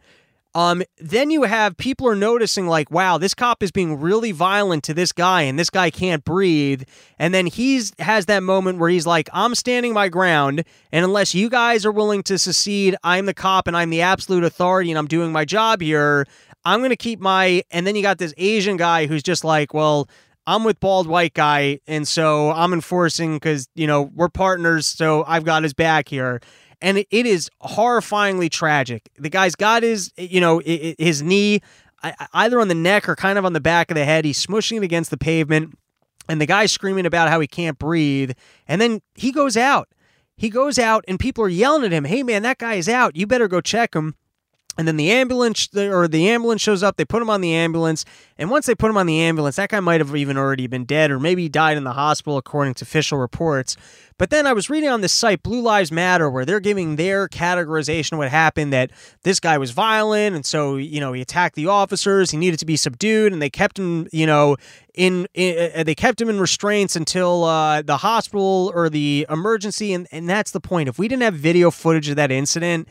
[0.54, 4.84] um, then you have people are noticing like, wow, this cop is being really violent
[4.86, 6.84] to this guy, and this guy can't breathe.
[7.18, 11.34] And then he's has that moment where he's like, I'm standing my ground, and unless
[11.34, 14.98] you guys are willing to secede, I'm the cop and I'm the absolute authority, and
[14.98, 16.26] I'm doing my job here.
[16.66, 17.64] I'm gonna keep my.
[17.72, 20.10] And then you got this Asian guy who's just like, well.
[20.48, 25.24] I'm with bald white guy, and so I'm enforcing because you know we're partners, so
[25.28, 26.42] I've got his back here
[26.82, 29.10] and it is horrifyingly tragic.
[29.18, 31.62] The guy's got his, you know, his knee
[32.34, 34.26] either on the neck or kind of on the back of the head.
[34.26, 35.78] He's smushing it against the pavement,
[36.28, 38.32] and the guy's screaming about how he can't breathe.
[38.68, 39.88] And then he goes out.
[40.38, 43.16] He goes out, and people are yelling at him, "Hey, man, that guy is out.
[43.16, 44.16] You better go check him."
[44.78, 46.96] And then the ambulance or the ambulance shows up.
[46.96, 48.06] They put him on the ambulance,
[48.38, 50.86] and once they put him on the ambulance, that guy might have even already been
[50.86, 53.76] dead, or maybe died in the hospital, according to official reports.
[54.18, 57.28] But then I was reading on this site, Blue Lives Matter, where they're giving their
[57.28, 58.72] categorization of what happened.
[58.72, 58.92] That
[59.24, 62.32] this guy was violent, and so you know he attacked the officers.
[62.32, 64.56] He needed to be subdued, and they kept him, you know,
[64.94, 69.92] in, in uh, they kept him in restraints until uh, the hospital or the emergency.
[69.92, 70.88] And and that's the point.
[70.88, 72.88] If we didn't have video footage of that incident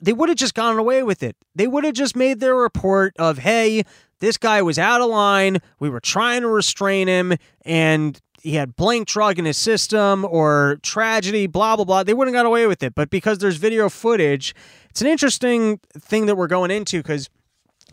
[0.00, 1.36] they would have just gone away with it.
[1.54, 3.84] They would have just made their report of, hey,
[4.20, 5.58] this guy was out of line.
[5.78, 7.34] We were trying to restrain him,
[7.64, 12.02] and he had blank drug in his system or tragedy, blah, blah, blah.
[12.02, 12.94] They wouldn't have got away with it.
[12.94, 14.54] But because there's video footage,
[14.90, 17.28] it's an interesting thing that we're going into because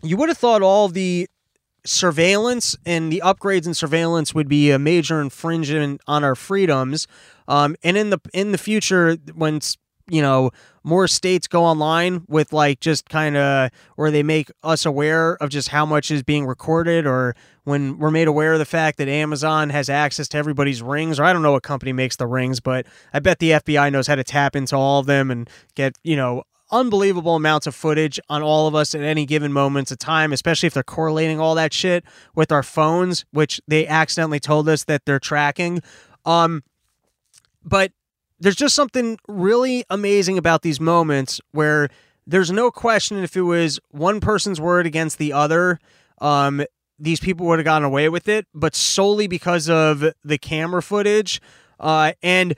[0.02, 1.28] you would have thought all the
[1.84, 7.06] surveillance and the upgrades in surveillance would be a major infringement on our freedoms.
[7.48, 9.60] Um, and in the in the future, when
[10.08, 10.50] you know
[10.84, 15.50] more states go online with like just kind of where they make us aware of
[15.50, 19.08] just how much is being recorded or when we're made aware of the fact that
[19.08, 22.60] Amazon has access to everybody's rings or I don't know what company makes the rings
[22.60, 25.96] but I bet the FBI knows how to tap into all of them and get
[26.04, 29.98] you know unbelievable amounts of footage on all of us at any given moments of
[29.98, 34.68] time, especially if they're correlating all that shit with our phones, which they accidentally told
[34.68, 35.80] us that they're tracking.
[36.24, 36.64] Um,
[37.64, 37.92] but
[38.40, 41.88] there's just something really amazing about these moments where
[42.26, 45.78] there's no question if it was one person's word against the other,
[46.20, 46.64] um,
[46.98, 51.40] these people would have gotten away with it, but solely because of the camera footage.
[51.78, 52.56] Uh, and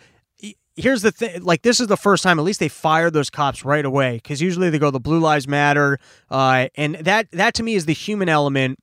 [0.77, 3.65] here's the thing like this is the first time at least they fired those cops
[3.65, 5.99] right away because usually they go the blue lives matter
[6.31, 8.79] uh, and that that to me is the human element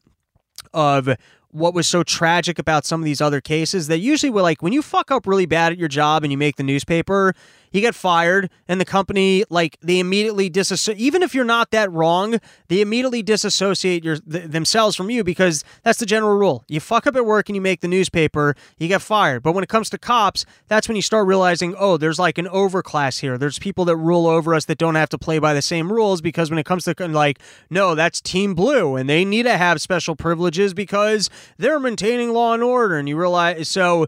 [0.73, 1.10] of
[1.56, 4.74] what was so tragic about some of these other cases that usually were like when
[4.74, 7.34] you fuck up really bad at your job and you make the newspaper
[7.75, 11.91] you get fired and the company like they immediately disassociate even if you're not that
[11.91, 16.63] wrong they immediately disassociate your th- themselves from you because that's the general rule.
[16.67, 19.43] You fuck up at work and you make the newspaper you get fired.
[19.43, 22.45] But when it comes to cops that's when you start realizing oh there's like an
[22.47, 23.38] overclass here.
[23.38, 26.21] There's people that rule over us that don't have to play by the same rules
[26.21, 29.81] because when it comes to like no that's team blue and they need to have
[29.81, 34.07] special privileges because they're maintaining law and order and you realize so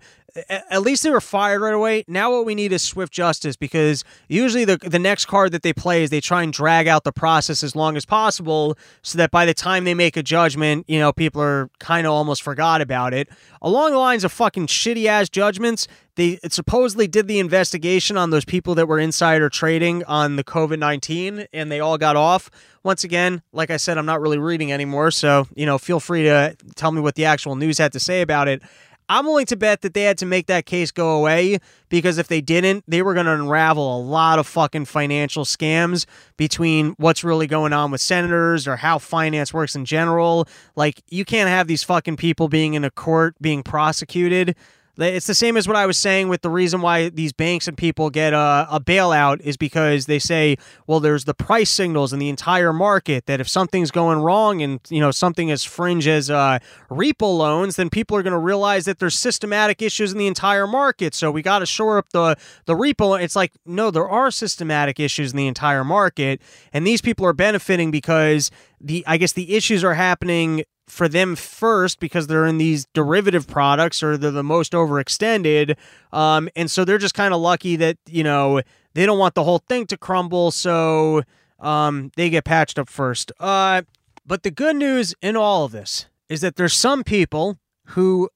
[0.50, 2.04] at least they were fired right away.
[2.08, 5.74] Now what we need is swift justice because usually the the next card that they
[5.74, 9.32] play is they try and drag out the process as long as possible so that
[9.32, 12.82] by the time they make a judgment, you know, people are kind of almost forgot
[12.82, 13.30] about it.
[13.62, 18.44] Along the lines of fucking shitty ass judgments, they supposedly did the investigation on those
[18.44, 22.50] people that were insider trading on the COVID 19 and they all got off.
[22.84, 25.12] Once again, like I said, I'm not really reading anymore.
[25.12, 28.22] So, you know, feel free to tell me what the actual news had to say
[28.22, 28.62] about it.
[29.10, 32.28] I'm willing to bet that they had to make that case go away because if
[32.28, 37.24] they didn't, they were going to unravel a lot of fucking financial scams between what's
[37.24, 40.48] really going on with senators or how finance works in general.
[40.76, 44.56] Like, you can't have these fucking people being in a court being prosecuted
[44.98, 47.78] it's the same as what I was saying with the reason why these banks and
[47.78, 50.58] people get a, a, bailout is because they say,
[50.88, 54.80] well, there's the price signals in the entire market that if something's going wrong and
[54.90, 58.86] you know something as fringe as uh, repo loans, then people are going to realize
[58.86, 61.14] that there's systematic issues in the entire market.
[61.14, 63.22] So we got to shore up the the repo.
[63.22, 66.42] It's like no, there are systematic issues in the entire market,
[66.74, 68.50] and these people are benefiting because
[68.82, 73.48] the I guess the issues are happening for them first because they're in these derivative
[73.48, 75.76] products or they're the most overextended.
[76.12, 78.62] Um, and so they're just kind of lucky that, you know,
[78.94, 80.52] they don't want the whole thing to crumble.
[80.52, 81.24] So
[81.60, 83.32] um, they get patched up first.
[83.40, 83.82] Uh,
[84.26, 88.30] but the good news in all of this is that there's some people who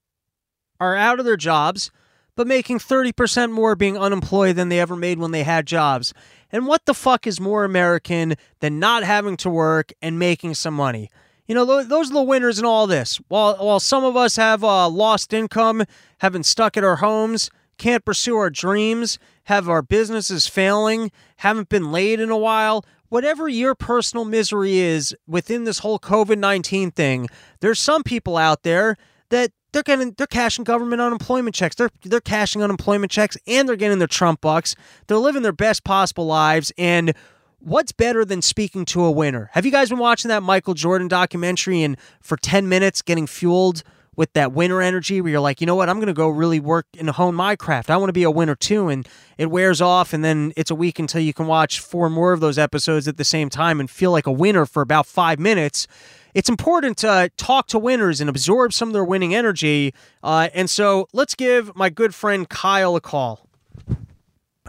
[0.80, 1.92] are out of their jobs
[2.36, 6.14] but making 30% more being unemployed than they ever made when they had jobs.
[6.52, 10.74] And what the fuck is more American than not having to work and making some
[10.74, 11.10] money?
[11.48, 13.20] You know, those are the winners in all this.
[13.28, 15.84] While while some of us have uh, lost income,
[16.20, 21.70] have been stuck at our homes, can't pursue our dreams, have our businesses failing, haven't
[21.70, 26.92] been laid in a while, whatever your personal misery is within this whole COVID 19
[26.92, 27.28] thing,
[27.60, 28.98] there's some people out there
[29.30, 31.76] that they're getting they're cashing government unemployment checks.
[31.76, 34.76] They're they're cashing unemployment checks and they're getting their Trump bucks.
[35.08, 37.14] They're living their best possible lives and
[37.62, 39.50] what's better than speaking to a winner?
[39.54, 43.84] Have you guys been watching that Michael Jordan documentary and for 10 minutes getting fueled
[44.16, 46.60] with that winner energy where you're like, you know what, I'm going to go really
[46.60, 47.90] work and hone my craft.
[47.90, 48.90] I want to be a winner too.
[48.90, 52.34] And it wears off, and then it's a week until you can watch four more
[52.34, 55.40] of those episodes at the same time and feel like a winner for about five
[55.40, 55.88] minutes.
[56.34, 59.94] It's important to talk to winners and absorb some of their winning energy.
[60.24, 63.48] Uh, and so let's give my good friend Kyle a call.
[63.88, 63.98] All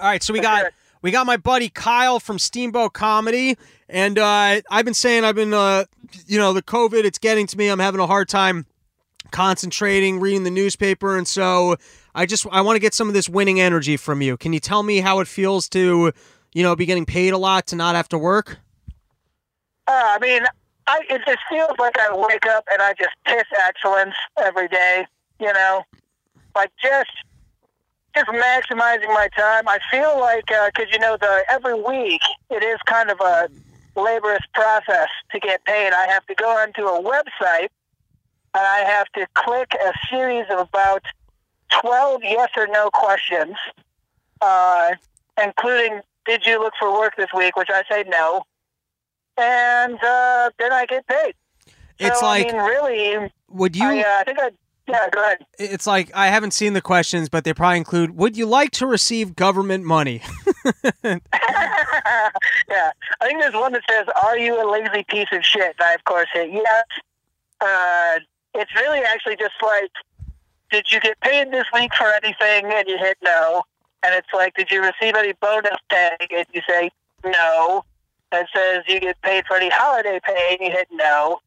[0.08, 4.84] right, so we got we got my buddy Kyle from Steamboat Comedy, and uh, I've
[4.84, 5.84] been saying I've been, uh,
[6.26, 7.68] you know, the COVID, it's getting to me.
[7.68, 8.66] I'm having a hard time
[9.32, 11.76] concentrating, reading the newspaper, and so
[12.14, 14.36] I just I want to get some of this winning energy from you.
[14.36, 16.12] Can you tell me how it feels to,
[16.52, 18.58] you know, be getting paid a lot to not have to work?
[19.88, 20.42] Uh, I mean,
[20.86, 25.06] I it just feels like I wake up and I just piss excellence every day.
[25.40, 25.82] You know,
[26.54, 27.10] like just
[28.14, 29.68] just maximizing my time.
[29.68, 32.20] I feel like because uh, you know the every week
[32.50, 33.48] it is kind of a
[33.96, 35.92] laborious process to get paid.
[35.92, 37.68] I have to go onto a website
[38.54, 41.04] and I have to click a series of about
[41.80, 43.56] twelve yes or no questions,
[44.40, 44.92] uh,
[45.42, 48.44] including "Did you look for work this week?" which I say no,
[49.38, 51.34] and uh, then I get paid.
[51.98, 53.30] It's so, like I mean, really.
[53.48, 53.84] Would you?
[53.84, 54.50] I, uh, I think I
[54.88, 55.38] yeah, go ahead.
[55.58, 58.86] It's like I haven't seen the questions, but they probably include Would you like to
[58.86, 60.22] receive government money?
[61.04, 61.20] yeah.
[63.20, 65.76] I think there's one that says, Are you a lazy piece of shit?
[65.78, 66.84] And I, of course, hit yes.
[67.60, 68.18] Uh,
[68.54, 69.90] it's really actually just like,
[70.70, 72.72] Did you get paid this week for anything?
[72.72, 73.62] And you hit no.
[74.02, 76.16] And it's like, Did you receive any bonus pay?
[76.20, 76.90] And you say
[77.24, 77.84] no.
[78.32, 80.56] And it says, You get paid for any holiday pay?
[80.58, 81.38] And you hit no.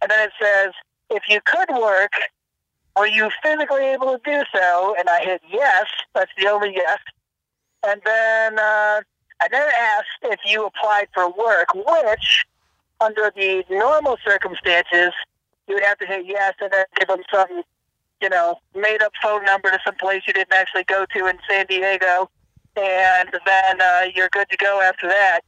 [0.00, 0.72] And then it says,
[1.10, 2.12] If you could work,
[2.96, 4.94] were you physically able to do so?
[4.98, 5.86] And I hit yes.
[6.14, 6.98] That's the only yes.
[7.86, 9.00] And then uh,
[9.40, 12.46] I then asked if you applied for work, which,
[13.00, 15.12] under the normal circumstances,
[15.68, 17.62] you would have to hit yes and then give them some,
[18.22, 21.38] you know, made up phone number to some place you didn't actually go to in
[21.48, 22.30] San Diego.
[22.76, 25.40] And then uh, you're good to go after that.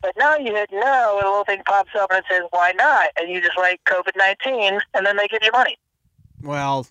[0.00, 2.72] But now you hit no, and a little thing pops up and it says, why
[2.76, 3.08] not?
[3.18, 5.78] And you just write COVID 19, and then they give you money.
[6.44, 6.86] Well,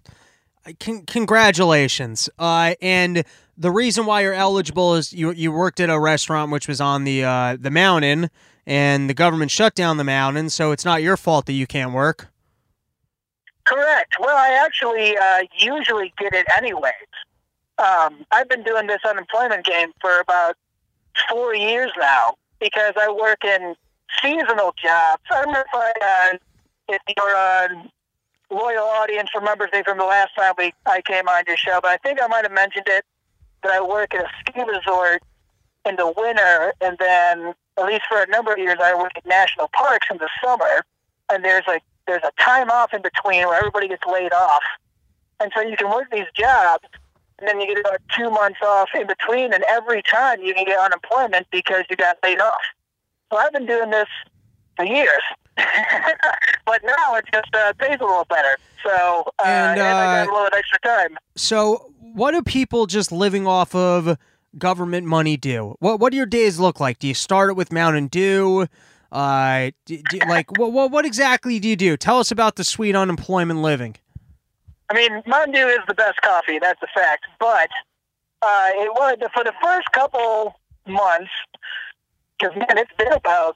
[0.80, 2.30] con- congratulations.
[2.40, 3.24] Uh, and
[3.58, 7.04] the reason why you're eligible is you you worked at a restaurant which was on
[7.04, 8.30] the uh, the mountain,
[8.66, 11.94] and the government shut down the mountain, so it's not your fault that you can't
[11.94, 12.28] work.
[13.66, 14.16] Correct.
[14.20, 16.94] Well, I actually uh, usually get it anyways.
[17.78, 20.56] Um, I've been doing this unemployment game for about
[21.30, 23.76] four years now because I work in
[24.22, 25.24] seasonal jobs.
[25.32, 26.38] I don't know if I, uh,
[26.90, 27.90] if you're on
[28.54, 31.92] loyal audience remembers me from the last time we I came on your show, but
[31.92, 33.06] I think I might have mentioned it
[33.64, 35.24] that I work at a ski resort
[35.86, 39.26] in the winter, and then at least for a number of years I work at
[39.26, 40.86] national parks in the summer.
[41.32, 44.64] And there's like there's a time off in between where everybody gets laid off,
[45.40, 46.86] and so you can work these jobs,
[47.40, 50.66] and then you get about two months off in between, and every time you can
[50.66, 52.62] get unemployment because you got laid off.
[53.32, 54.08] So I've been doing this
[54.76, 55.24] for years.
[56.66, 58.58] but now it just uh, pays a little better.
[58.84, 61.18] So uh, and, uh, and I got a little extra time.
[61.36, 64.18] So what do people just living off of
[64.58, 65.76] government money do?
[65.80, 67.00] What What do your days look like?
[67.00, 68.68] Do you start it with Mountain Dew?
[69.12, 71.96] Uh, do, do, like what, what what exactly do you do?
[71.96, 73.96] Tell us about the sweet unemployment living.
[74.90, 76.60] I mean, Mountain Dew is the best coffee.
[76.60, 77.26] That's a fact.
[77.40, 77.70] But
[78.42, 80.56] uh, it was for the first couple
[80.88, 81.32] months
[82.40, 83.56] because man, it's been about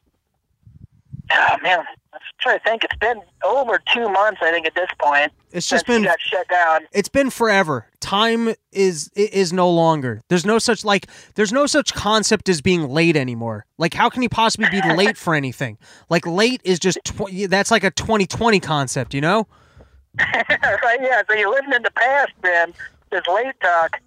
[1.33, 1.79] oh man,
[2.13, 2.83] I'm trying to think.
[2.83, 5.31] It's been over two months, I think, at this point.
[5.51, 6.81] It's just been got shut down.
[6.91, 7.87] It's been forever.
[7.99, 10.21] Time is is no longer.
[10.29, 11.07] There's no such like.
[11.35, 13.65] There's no such concept as being late anymore.
[13.77, 15.77] Like, how can you possibly be late for anything?
[16.09, 19.47] Like, late is just tw- that's like a 2020 concept, you know?
[20.19, 20.99] right?
[21.01, 21.21] Yeah.
[21.29, 22.73] So you're living in the past, man.
[23.11, 23.99] This late talk.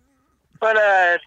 [0.60, 1.18] But uh,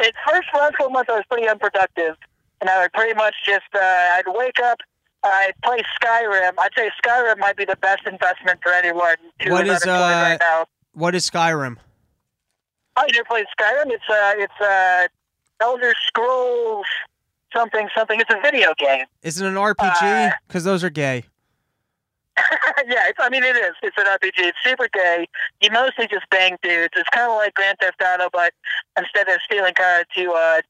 [0.00, 2.16] at first last couple months, I was pretty unproductive,
[2.60, 4.78] and I would pretty much just uh, I'd wake up
[5.24, 6.52] I play Skyrim.
[6.58, 10.38] I'd say Skyrim might be the best investment for anyone to what is, uh, right
[10.40, 10.66] now.
[10.92, 11.76] What is Skyrim?
[12.96, 13.90] Oh, you never played Skyrim?
[13.90, 15.08] It's uh, it's uh,
[15.60, 16.86] Elder Scrolls
[17.52, 18.20] something something.
[18.20, 19.06] It's a video game.
[19.22, 20.32] Is it an RPG?
[20.46, 21.24] Because uh, those are gay.
[22.86, 23.74] yeah, it's, I mean it is.
[23.82, 24.38] It's an RPG.
[24.38, 25.28] It's super gay.
[25.60, 26.94] You mostly just bang dudes.
[26.96, 28.52] It's kind of like Grand Theft Auto, but
[28.96, 30.60] instead of stealing cars, you uh,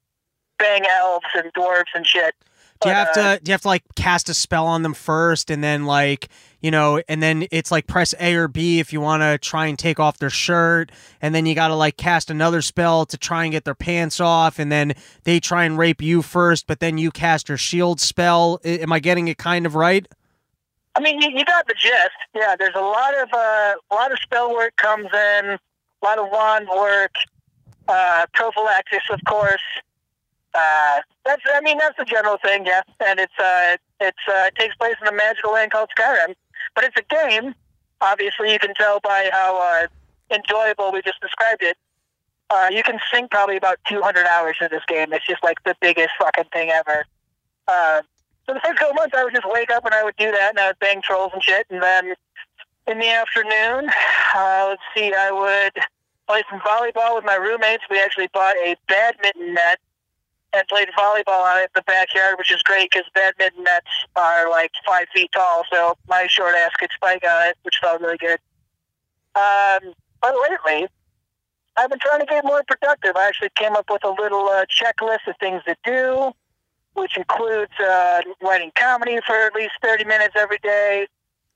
[0.58, 2.34] bang elves and dwarves and shit.
[2.80, 4.94] Do you have to uh, do you have to like cast a spell on them
[4.94, 6.28] first and then like
[6.60, 9.66] you know and then it's like press A or B if you want to try
[9.66, 13.16] and take off their shirt and then you got to like cast another spell to
[13.16, 16.78] try and get their pants off and then they try and rape you first but
[16.78, 20.06] then you cast your shield spell am I getting it kind of right?
[20.94, 22.10] I mean you, you got the gist.
[22.34, 25.58] Yeah, there's a lot of uh, a lot of spell work comes in, a
[26.04, 27.14] lot of wand work,
[27.88, 29.62] uh, prophylaxis of course
[30.59, 32.83] uh, that's I mean that's the general thing, yeah.
[33.04, 36.35] And it's uh, it's uh, it takes place in a magical land called Skyrim,
[36.75, 37.54] but it's a game.
[38.00, 39.87] Obviously, you can tell by how uh,
[40.35, 41.77] enjoyable we just described it.
[42.50, 45.13] Uh, you can sink probably about 200 hours in this game.
[45.13, 47.04] It's just like the biggest fucking thing ever.
[47.67, 48.02] Uh,
[48.46, 50.50] so the first couple months, I would just wake up and I would do that,
[50.50, 51.67] and I would bang trolls and shit.
[51.69, 52.15] And then
[52.87, 53.90] in the afternoon,
[54.35, 55.85] uh, let's see, I would
[56.27, 57.85] play some volleyball with my roommates.
[57.90, 59.79] We actually bought a badminton net
[60.53, 63.87] and played volleyball it in the backyard, which is great because badminton nets
[64.17, 65.65] are like five feet tall.
[65.73, 68.38] So my short ass could spike on it, which felt really good.
[69.35, 70.88] Um, but lately,
[71.77, 73.15] I've been trying to get more productive.
[73.17, 76.33] I actually came up with a little uh, checklist of things to do,
[76.94, 81.07] which includes uh, writing comedy for at least 30 minutes every day,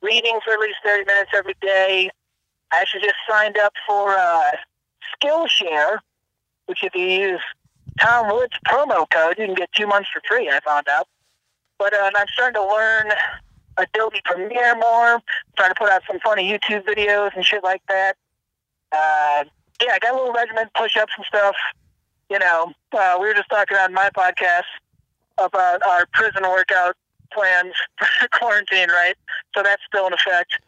[0.03, 2.11] reading for at least 30 minutes every day.
[2.73, 4.53] I actually just signed up for uh,
[5.17, 5.99] Skillshare,
[6.67, 7.41] which if you use
[8.01, 11.09] Tom Wood's promo code, you can get two months for free, I found out.
[11.79, 13.11] But uh, I'm starting to learn
[13.77, 15.21] Adobe Premiere more,
[15.57, 18.17] trying to put out some funny YouTube videos and shit like that.
[18.93, 19.45] Uh,
[19.83, 21.57] yeah, I got a little regimen, push ups and stuff.
[22.31, 24.63] You know, uh, we were just talking on my podcast
[25.39, 26.97] about our prison workout
[27.35, 29.15] plans for quarantine, right?
[29.55, 30.59] So that's still in effect.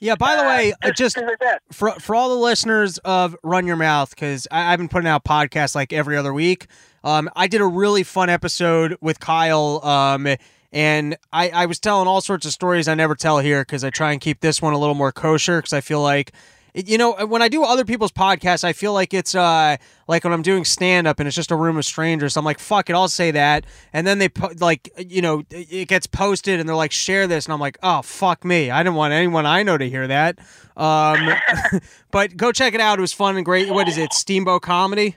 [0.00, 0.16] Yeah.
[0.16, 1.26] By the Uh, way, uh, just like
[1.70, 5.74] for for all the listeners of Run Your Mouth, because I've been putting out podcasts
[5.74, 6.66] like every other week.
[7.04, 9.84] Um, I did a really fun episode with Kyle.
[9.84, 10.28] Um,
[10.72, 13.90] and I, I was telling all sorts of stories I never tell here because I
[13.90, 16.32] try and keep this one a little more kosher because I feel like,
[16.74, 19.76] it- you know, when I do other people's podcasts, I feel like it's uh
[20.08, 22.36] like when I'm doing stand up and it's just a room of strangers.
[22.36, 25.88] I'm like, fuck it, I'll say that, and then they po- like, you know, it
[25.88, 28.96] gets posted and they're like, share this, and I'm like, oh fuck me, I didn't
[28.96, 30.38] want anyone I know to hear that.
[30.76, 31.30] Um,
[32.10, 32.98] but go check it out.
[32.98, 33.68] It was fun and great.
[33.70, 34.12] What is it?
[34.12, 35.16] Steamboat Comedy.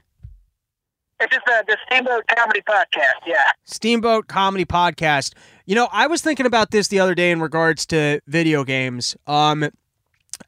[1.21, 3.37] It's just uh, the Steamboat Comedy Podcast, yeah.
[3.63, 5.33] Steamboat Comedy Podcast.
[5.65, 9.15] You know, I was thinking about this the other day in regards to video games.
[9.25, 9.69] Um,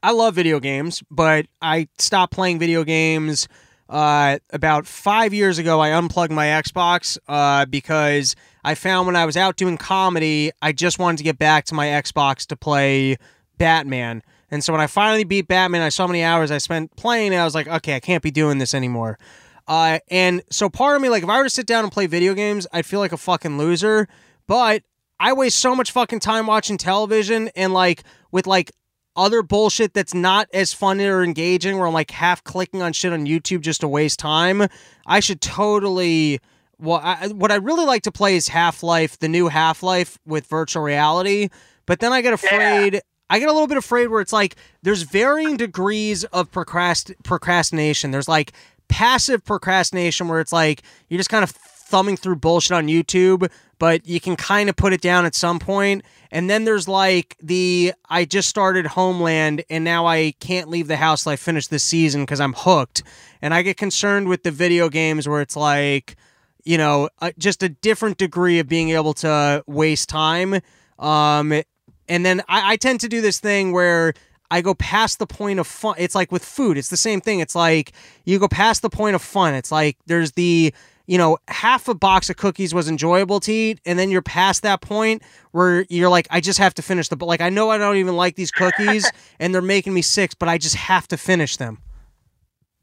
[0.02, 3.48] I love video games, but I stopped playing video games
[3.88, 5.80] uh, about five years ago.
[5.80, 10.72] I unplugged my Xbox uh, because I found when I was out doing comedy, I
[10.72, 13.16] just wanted to get back to my Xbox to play
[13.56, 14.22] Batman.
[14.50, 17.32] And so when I finally beat Batman, I saw how many hours I spent playing,
[17.32, 19.18] and I was like, okay, I can't be doing this anymore.
[19.66, 22.06] Uh, and so part of me, like, if I were to sit down and play
[22.06, 24.08] video games, I'd feel like a fucking loser.
[24.46, 24.82] But
[25.20, 28.72] I waste so much fucking time watching television and like with like
[29.18, 33.12] other bullshit that's not as fun or engaging where I'm like half clicking on shit
[33.12, 34.66] on YouTube just to waste time.
[35.06, 36.40] I should totally.
[36.78, 40.16] Well, I, what I really like to play is Half Life, the new Half Life
[40.24, 41.48] with virtual reality.
[41.86, 43.00] But then I get afraid.
[43.28, 48.12] I get a little bit afraid where it's like there's varying degrees of procrast- procrastination.
[48.12, 48.52] There's like
[48.88, 54.06] passive procrastination where it's like you're just kind of thumbing through bullshit on YouTube, but
[54.06, 56.04] you can kind of put it down at some point.
[56.30, 60.96] And then there's like the I just started Homeland and now I can't leave the
[60.96, 63.02] house till I finish this season because I'm hooked.
[63.40, 66.16] And I get concerned with the video games where it's like,
[66.64, 70.60] you know, uh, just a different degree of being able to waste time.
[70.98, 71.62] Um,
[72.08, 74.12] and then I, I tend to do this thing where
[74.50, 75.94] I go past the point of fun.
[75.98, 77.40] It's like with food, it's the same thing.
[77.40, 77.92] It's like
[78.24, 79.54] you go past the point of fun.
[79.54, 80.74] It's like there's the,
[81.08, 84.62] you know, half a box of cookies was enjoyable to eat, and then you're past
[84.62, 87.70] that point where you're like, I just have to finish the, but like, I know
[87.70, 91.08] I don't even like these cookies and they're making me sick, but I just have
[91.08, 91.78] to finish them.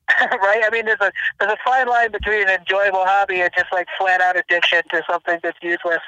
[0.19, 0.61] right?
[0.65, 3.88] I mean, there's a there's a fine line between an enjoyable hobby and just like
[3.97, 5.99] flat out addiction to something that's useless.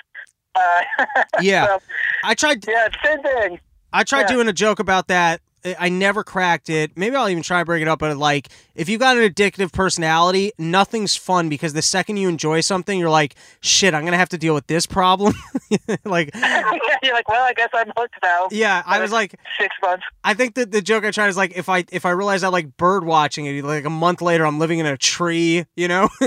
[0.55, 0.81] Uh,
[1.41, 1.65] Yeah.
[1.67, 1.79] so,
[2.23, 3.59] I tried, yeah, same thing.
[3.93, 4.27] I tried Yeah.
[4.27, 5.41] doing a joke about that.
[5.79, 6.91] I- never cracked it.
[6.95, 7.99] Maybe I'll even try to bring it up.
[7.99, 12.61] But like, if you've got an addictive personality, nothing's fun because the second you enjoy
[12.61, 15.33] something, you're like, shit, I'm gonna have to deal with this problem.
[16.05, 16.29] like,
[17.03, 18.47] You're like, well, I guess I'm hooked now.
[18.51, 20.03] yeah, I was like, Six months.
[20.23, 22.49] I think that the joke I tried is like, if I if I realize I
[22.49, 26.09] like bird watching it, like a month later, I'm living in a tree, you know.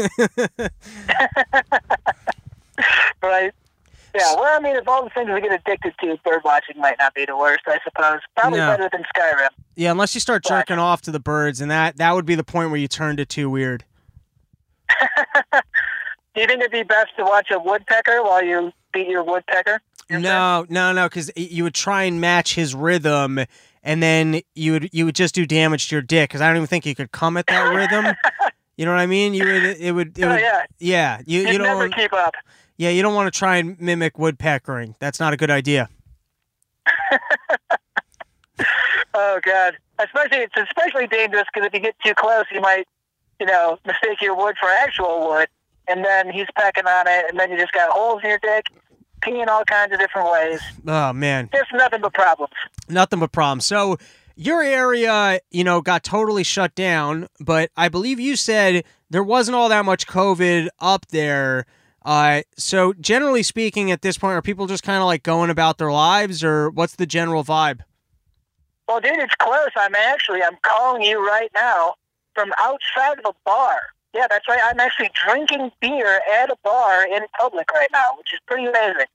[3.22, 3.52] Right.
[4.14, 6.96] Yeah, well, I mean, if all the things we get addicted to, bird watching might
[6.98, 8.20] not be the worst, I suppose.
[8.36, 8.66] Probably No.
[8.76, 9.48] better than Skyrim.
[9.76, 12.44] yeah, unless you start jerking off to the birds, and that that would be the
[12.44, 13.84] point where you turned it too weird.
[16.34, 19.80] Do you think it'd be best to watch a woodpecker while you beat your woodpecker?
[20.08, 23.38] No, no, no, because you would try and match his rhythm,
[23.82, 26.30] and then you would you would just do damage to your dick.
[26.30, 28.14] Because I don't even think you could come at that rhythm.
[28.76, 29.34] You know what I mean?
[29.34, 30.62] You would it would it Oh, yeah.
[30.78, 31.20] yeah.
[31.26, 32.32] You You'd you never don't keep up.
[32.80, 34.94] Yeah you don't want to try and mimic woodpeckering.
[34.98, 35.88] That's not a good idea.
[39.12, 39.76] Oh God!
[39.98, 42.86] Especially it's especially dangerous because if you get too close, you might,
[43.40, 45.48] you know, mistake your wood for actual wood,
[45.88, 48.66] and then he's pecking on it, and then you just got holes in your dick,
[49.22, 50.60] peeing all kinds of different ways.
[50.86, 52.52] Oh man, Just nothing but problems.
[52.88, 53.66] nothing but problems.
[53.66, 53.96] So
[54.36, 59.56] your area, you know, got totally shut down, but I believe you said there wasn't
[59.56, 61.66] all that much COVID up there.
[62.04, 65.78] Uh, so generally speaking, at this point, are people just kind of like going about
[65.78, 67.80] their lives, or what's the general vibe?
[68.88, 69.70] Well, dude, it's close.
[69.76, 71.94] I'm actually I'm calling you right now
[72.34, 73.80] from outside of a bar.
[74.14, 74.60] Yeah, that's right.
[74.64, 79.06] I'm actually drinking beer at a bar in public right now, which is pretty amazing.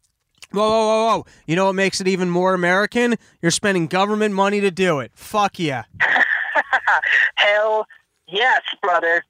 [0.52, 1.26] Whoa, whoa, whoa, whoa!
[1.48, 3.16] You know what makes it even more American?
[3.42, 5.12] You're spending government money to do it.
[5.16, 5.84] Fuck yeah!
[7.36, 7.88] Hell
[8.28, 9.26] yes, brother.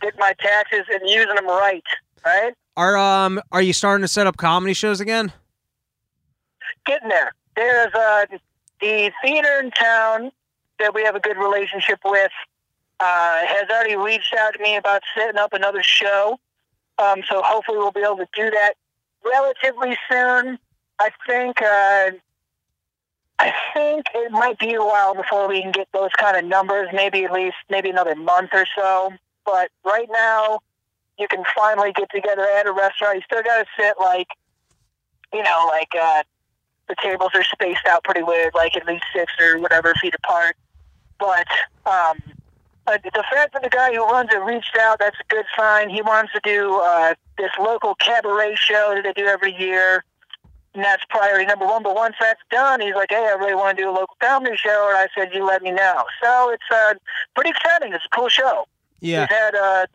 [0.00, 1.84] Get my taxes and using them right,
[2.24, 2.54] right?
[2.76, 5.32] Are um are you starting to set up comedy shows again?
[6.86, 7.32] Getting there.
[7.56, 8.26] There's uh
[8.80, 10.32] the theater in town
[10.78, 12.32] that we have a good relationship with
[13.00, 16.38] uh, has already reached out to me about setting up another show.
[16.98, 18.74] Um, so hopefully we'll be able to do that
[19.24, 20.58] relatively soon.
[21.00, 22.10] I think uh,
[23.40, 26.88] I think it might be a while before we can get those kind of numbers.
[26.92, 29.12] Maybe at least maybe another month or so.
[29.44, 30.60] But right now,
[31.18, 33.16] you can finally get together at a restaurant.
[33.16, 34.28] You still got to sit like,
[35.32, 36.22] you know, like uh,
[36.88, 40.56] the tables are spaced out pretty weird, like at least six or whatever feet apart.
[41.18, 41.46] But
[41.86, 42.18] um,
[42.86, 45.88] the fact that the guy who runs it reached out, that's a good sign.
[45.88, 50.04] He wants to do uh, this local cabaret show that they do every year.
[50.74, 51.84] And that's priority number one.
[51.84, 54.56] But once that's done, he's like, hey, I really want to do a local comedy
[54.56, 54.88] show.
[54.88, 56.04] And I said, you let me know.
[56.20, 56.94] So it's uh,
[57.36, 57.92] pretty exciting.
[57.92, 58.66] It's a cool show.
[59.00, 59.20] Yeah.
[59.20, 59.86] We've had uh,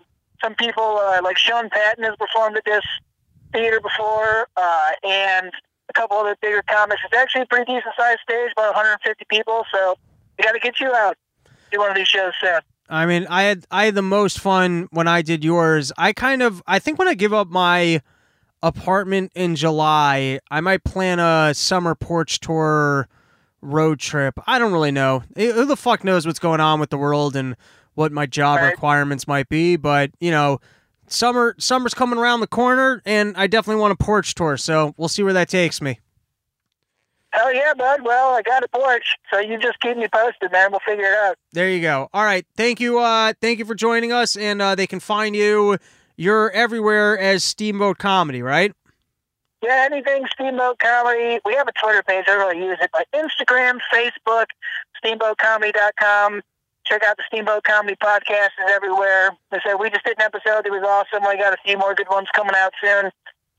[0.42, 2.84] some people, uh, like Sean Patton has performed at this
[3.54, 5.52] theater before, uh, and
[5.90, 7.02] a couple other bigger comics.
[7.06, 9.66] It's actually a pretty decent sized stage, about 150 people.
[9.72, 9.96] So
[10.38, 11.18] we got to get you out.
[11.72, 12.60] Do one of these shows soon.
[12.90, 15.92] I mean, I had I had the most fun when I did yours.
[15.98, 18.02] I kind of I think when I give up my
[18.64, 23.08] apartment in July, I might plan a summer porch tour
[23.62, 24.40] road trip.
[24.48, 25.24] I don't really know.
[25.36, 27.56] Who the fuck knows what's going on with the world and
[28.00, 28.72] what my job Right.
[28.72, 30.60] requirements might be, but you know,
[31.08, 35.10] summer summer's coming around the corner and I definitely want a porch tour, so we'll
[35.10, 36.00] see where that takes me.
[37.32, 38.02] Hell yeah, bud.
[38.04, 40.72] Well, I got a porch, so you just keep me posted, man.
[40.72, 41.36] We'll figure it out.
[41.52, 42.10] There you go.
[42.14, 42.44] All right.
[42.58, 42.98] Thank you.
[43.00, 44.36] Uh, thank you for joining us.
[44.36, 45.78] And uh, they can find you.
[46.18, 48.74] You're everywhere as Steamboat Comedy, right?
[49.62, 51.40] Yeah, anything Steamboat Comedy.
[51.46, 52.26] We have a Twitter page.
[52.28, 54.46] I really use it, but Instagram, Facebook,
[55.06, 56.42] steamboatcomedy.com.
[56.90, 58.48] Check out the Steamboat Comedy podcast.
[58.60, 59.32] is everywhere.
[59.52, 60.66] I said we just did an episode.
[60.66, 61.24] It was awesome.
[61.28, 63.12] We got a few more good ones coming out soon.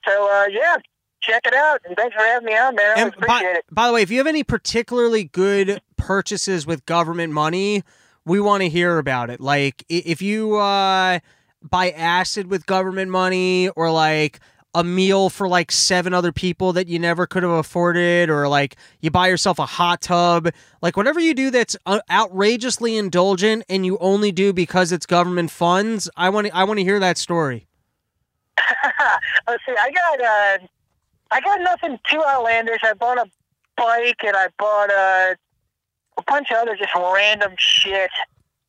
[0.06, 0.76] So, uh, yeah,
[1.22, 1.80] check it out.
[1.84, 2.98] And thanks for having me on, man.
[2.98, 3.64] I And by, appreciate it.
[3.70, 7.82] by the way, if you have any particularly good purchases with government money,
[8.24, 9.40] we want to hear about it.
[9.40, 11.20] Like if you uh,
[11.62, 14.40] buy acid with government money, or like
[14.74, 18.76] a meal for like seven other people that you never could have afforded, or like
[19.00, 20.48] you buy yourself a hot tub,
[20.80, 25.50] like whatever you do that's uh, outrageously indulgent and you only do because it's government
[25.50, 26.08] funds.
[26.16, 27.66] I want to I want to hear that story.
[29.48, 29.74] Let's see.
[29.78, 30.66] I got uh,
[31.30, 32.80] I got nothing too outlandish.
[32.82, 33.30] I bought a
[33.76, 35.36] bike and I bought a,
[36.18, 38.10] a bunch of other just random shit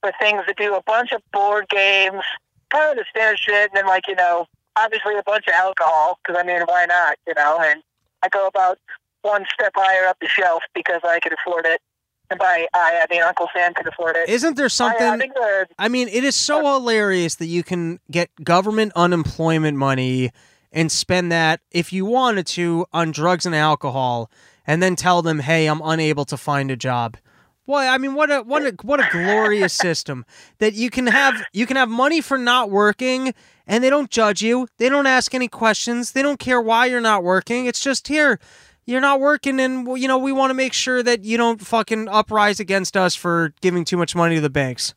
[0.02, 0.76] for things to do.
[0.76, 2.24] A bunch of board games,
[2.70, 6.20] kind of the standard shit, and then like you know, obviously a bunch of alcohol
[6.24, 7.18] because I mean, why not?
[7.28, 7.82] You know, and
[8.24, 8.78] I go about
[9.22, 11.82] one step higher up the shelf because I could afford it.
[12.30, 14.30] And by I, I mean Uncle Sam could afford it.
[14.30, 15.06] Isn't there something?
[15.06, 20.32] I the I mean, it is so hilarious that you can get government unemployment money
[20.72, 24.32] and spend that if you wanted to on drugs and alcohol
[24.66, 27.18] and then tell them, "Hey, I'm unable to find a job."
[27.66, 30.26] Well, I mean, what a what a what a glorious system
[30.60, 33.34] that you can have you can have money for not working
[33.72, 34.68] and they don't judge you.
[34.78, 36.12] They don't ask any questions.
[36.12, 37.68] They don't care why you're not working.
[37.68, 38.38] It's just here.
[38.86, 42.10] You're not working and you know, we want to make sure that you don't fucking
[42.10, 44.94] uprise against us for giving too much money to the banks.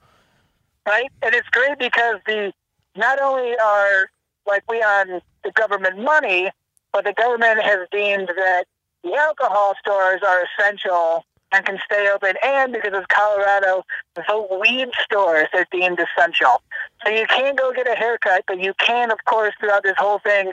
[0.84, 1.08] right?
[1.22, 2.52] And it's great because the
[2.96, 4.10] not only are
[4.44, 6.50] like we on the government money,
[6.92, 8.64] but the government has deemed that
[9.04, 13.84] the alcohol stores are essential and can stay open, and because of Colorado,
[14.16, 14.24] the
[14.60, 16.62] weed stores are deemed essential.
[17.04, 20.18] So you can't go get a haircut, but you can, of course, throughout this whole
[20.18, 20.52] thing,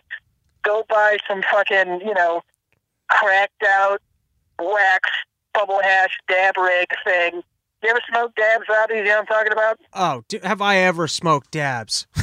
[0.64, 2.42] go buy some fucking, you know,
[3.10, 4.00] cracked out
[4.60, 5.10] wax
[5.54, 7.42] bubble hash dab rig thing.
[7.84, 8.98] You ever smoke dabs, Robbie?
[8.98, 9.80] You know what I'm talking about?
[9.94, 12.06] Oh, do, have I ever smoked dabs?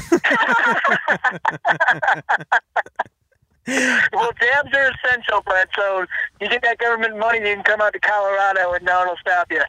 [4.12, 6.04] Well, dabs are essential, but so
[6.40, 9.16] you get that government money, you can come out to Colorado and no one will
[9.20, 9.62] stop you.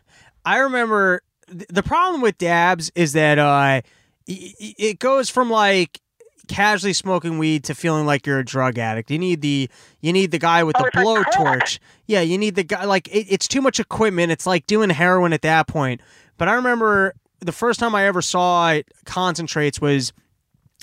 [0.46, 3.82] I remember th- the problem with dabs is that uh,
[4.28, 6.00] y- y- it goes from like
[6.48, 9.12] casually smoking weed to feeling like you're a drug addict.
[9.12, 9.70] You need the
[10.02, 11.80] you need the guy with Oh, the like blowtorch.
[12.08, 14.32] yeah, you need the guy like it, it's too much equipment.
[14.32, 16.02] It's like doing heroin at that point.
[16.38, 20.12] But I remember the first time I ever saw concentrates was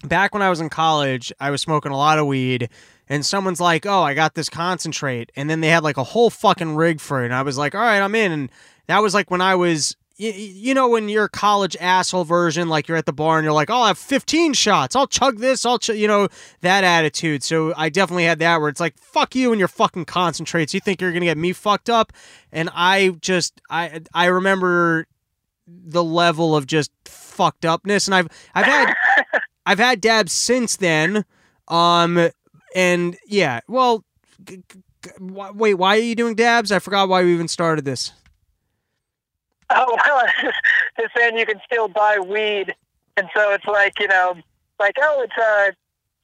[0.04, 1.32] back when I was in college.
[1.40, 2.68] I was smoking a lot of weed.
[3.08, 6.30] And someone's like, "Oh, I got this concentrate," and then they had like a whole
[6.30, 7.26] fucking rig for it.
[7.26, 8.50] And I was like, "All right, I'm in." And
[8.88, 12.88] that was like when I was you, you know when you're college asshole version like
[12.88, 15.66] you're at the bar and you're like oh, i'll have 15 shots i'll chug this
[15.66, 16.28] i'll ch-, you know
[16.62, 20.04] that attitude so i definitely had that where it's like fuck you and your fucking
[20.04, 22.12] concentrates you think you're gonna get me fucked up
[22.50, 25.06] and i just i i remember
[25.66, 28.94] the level of just fucked upness and i've i've had
[29.66, 31.24] i've had dabs since then
[31.68, 32.30] um
[32.76, 34.04] and yeah well
[34.44, 38.12] g- g- wait why are you doing dabs i forgot why we even started this
[39.68, 40.24] Oh well,
[40.98, 42.72] it's saying you can still buy weed,
[43.16, 44.36] and so it's like you know,
[44.78, 45.72] like oh, it's uh,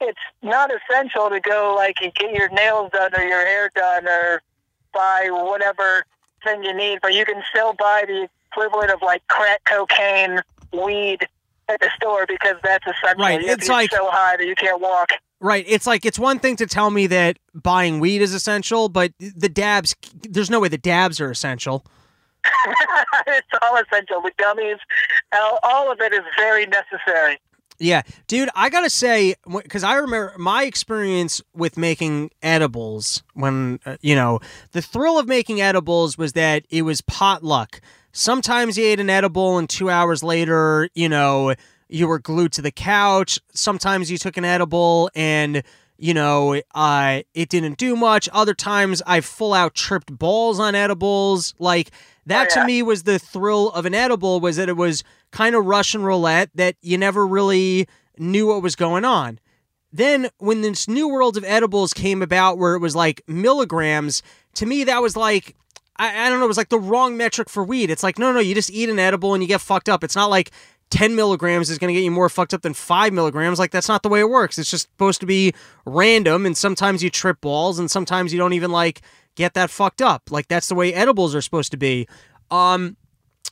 [0.00, 4.07] it's not essential to go like and get your nails done or your hair done
[4.07, 4.42] or
[4.94, 6.05] buy whatever
[6.44, 10.40] thing you need, but you can still buy the equivalent of like crack cocaine,
[10.72, 11.26] weed
[11.68, 13.24] at the store because that's essential.
[13.24, 15.11] Right, You it's like- so high that you can't walk.
[15.43, 15.64] Right.
[15.66, 19.49] It's like it's one thing to tell me that buying weed is essential, but the
[19.49, 21.84] dabs there's no way the dabs are essential.
[23.26, 24.22] it's all essential.
[24.22, 24.78] The gummies,
[25.32, 27.40] all, all of it is very necessary.
[27.80, 33.97] Yeah, dude, I gotta say, because I remember my experience with making edibles when, uh,
[34.01, 34.38] you know,
[34.70, 37.80] the thrill of making edibles was that it was potluck.
[38.12, 41.55] Sometimes you ate an edible and two hours later, you know,
[41.93, 43.38] you were glued to the couch.
[43.53, 45.62] Sometimes you took an edible and,
[45.99, 48.28] you know, uh, it didn't do much.
[48.32, 51.55] Other times I full out tripped balls on edibles.
[51.59, 51.90] Like,
[52.26, 52.62] that Oh, yeah.
[52.62, 56.03] to me was the thrill of an edible was that it was kind of Russian
[56.03, 57.88] roulette that you never really
[58.18, 59.38] knew what was going on.
[59.93, 64.22] Then when this new world of edibles came about where it was like milligrams,
[64.55, 65.55] to me that was like
[65.97, 67.90] I, I don't know, it was like the wrong metric for weed.
[67.90, 70.03] It's like, no, no, you just eat an edible and you get fucked up.
[70.03, 70.51] It's not like
[70.93, 73.59] 10 milligrams is going to get you more fucked up than 5 milligrams.
[73.59, 74.59] Like, that's not the way it works.
[74.59, 75.55] It's just supposed to be
[75.86, 79.01] random, and sometimes you trip balls, and sometimes you don't even like
[79.34, 80.30] get that fucked up.
[80.30, 82.07] Like, that's the way edibles are supposed to be.
[82.51, 82.99] Um,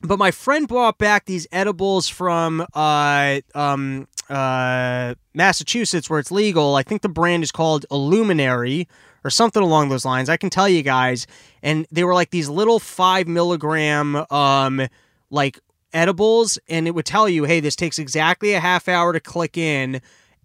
[0.02, 6.76] but my friend brought back these edibles from uh, um, uh, Massachusetts where it's legal.
[6.76, 8.86] I think the brand is called Illuminary
[9.24, 10.28] or something along those lines.
[10.28, 11.26] I can tell you guys.
[11.62, 14.86] And they were like these little five milligram, um,
[15.30, 15.58] like
[15.92, 19.56] edibles, and it would tell you, hey, this takes exactly a half hour to click
[19.56, 20.00] in.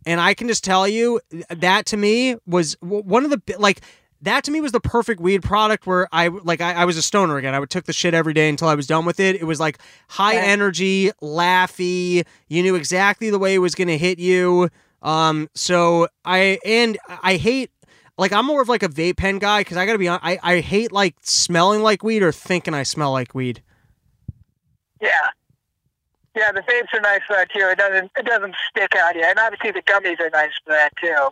[0.06, 1.20] And I can just tell you
[1.50, 3.82] that to me was one of the like
[4.22, 7.02] that to me was the perfect weed product where I like I, I was a
[7.02, 7.54] stoner again.
[7.54, 9.36] I would took the shit every day until I was done with it.
[9.36, 9.80] It was like
[10.10, 12.26] high energy, laughy.
[12.48, 14.70] You knew exactly the way it was gonna hit you.
[15.02, 17.72] Um, so I and I hate
[18.18, 20.26] like I'm more of like a vape pen guy because I gotta be honest.
[20.26, 23.62] I I hate like smelling like weed or thinking I smell like weed.
[25.06, 25.30] Yeah.
[26.36, 27.70] Yeah, the vapes are nice for that too.
[27.72, 30.92] It doesn't it doesn't stick on you, and obviously the gummies are nice for that
[30.98, 31.30] too.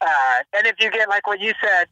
[0.00, 1.86] Uh, and if you get like what you said,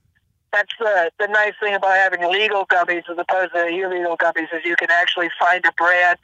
[0.53, 4.63] that's the the nice thing about having legal gummies as opposed to illegal gummies is
[4.65, 6.19] you can actually find a brand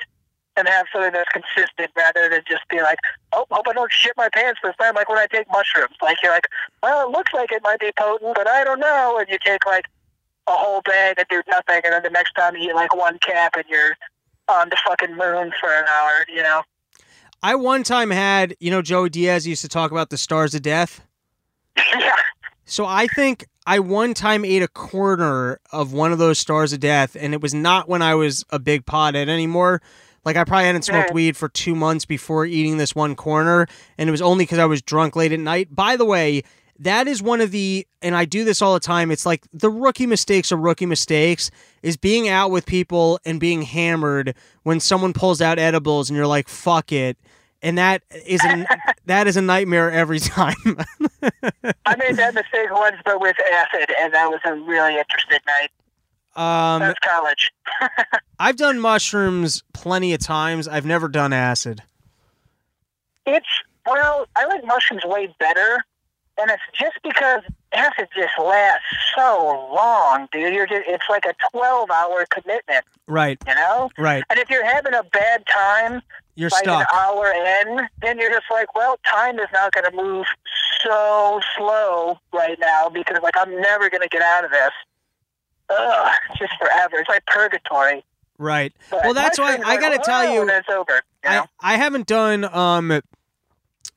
[0.56, 2.98] and have something that's consistent rather than just be like,
[3.32, 4.94] oh, hope I don't shit my pants this time.
[4.94, 6.48] Like when I take mushrooms, like you're like,
[6.82, 9.16] well, it looks like it might be potent, but I don't know.
[9.18, 9.86] And you take like
[10.46, 13.18] a whole bag and do nothing, and then the next time you eat like one
[13.20, 13.96] cap and you're
[14.50, 16.62] on the fucking moon for an hour, you know?
[17.42, 20.62] I one time had you know Joey Diaz used to talk about the stars of
[20.62, 21.00] death.
[21.98, 22.12] yeah.
[22.66, 26.80] So I think I one time ate a corner of one of those stars of
[26.80, 29.80] death, and it was not when I was a big pothead anymore.
[30.24, 31.14] Like I probably hadn't smoked hmm.
[31.14, 34.66] weed for two months before eating this one corner, and it was only because I
[34.66, 35.74] was drunk late at night.
[35.74, 36.42] By the way,
[36.80, 39.10] that is one of the, and I do this all the time.
[39.10, 41.50] It's like the rookie mistakes of rookie mistakes
[41.82, 46.26] is being out with people and being hammered when someone pulls out edibles, and you're
[46.26, 47.16] like, "Fuck it."
[47.62, 48.66] And that is a
[49.06, 50.54] that is a nightmare every time.
[51.84, 55.70] I made that mistake once, but with acid, and that was a really interesting night.
[56.36, 57.50] um, That's college.
[58.38, 60.66] I've done mushrooms plenty of times.
[60.66, 61.82] I've never done acid.
[63.26, 63.46] It's,
[63.86, 65.84] well, I like mushrooms way better,
[66.40, 67.40] and it's just because
[67.72, 68.84] acid just lasts
[69.16, 70.52] so long, dude.
[70.54, 73.90] You're just, it's like a 12 hour commitment, Right, you know?
[73.98, 74.22] right.
[74.30, 76.02] And if you're having a bad time,
[76.34, 76.80] You're like stuck.
[76.80, 80.26] an hour in, then you're just like, well, time is not going to move
[80.84, 84.70] so slow right now because, like, I'm never going to get out of this.
[85.70, 86.96] Ugh, just forever.
[86.96, 88.04] It's like purgatory.
[88.38, 88.72] Right.
[88.90, 91.02] But Well, that's why I gotta like, tell you, over.
[91.24, 91.46] You know?
[91.60, 93.00] I I haven't done um.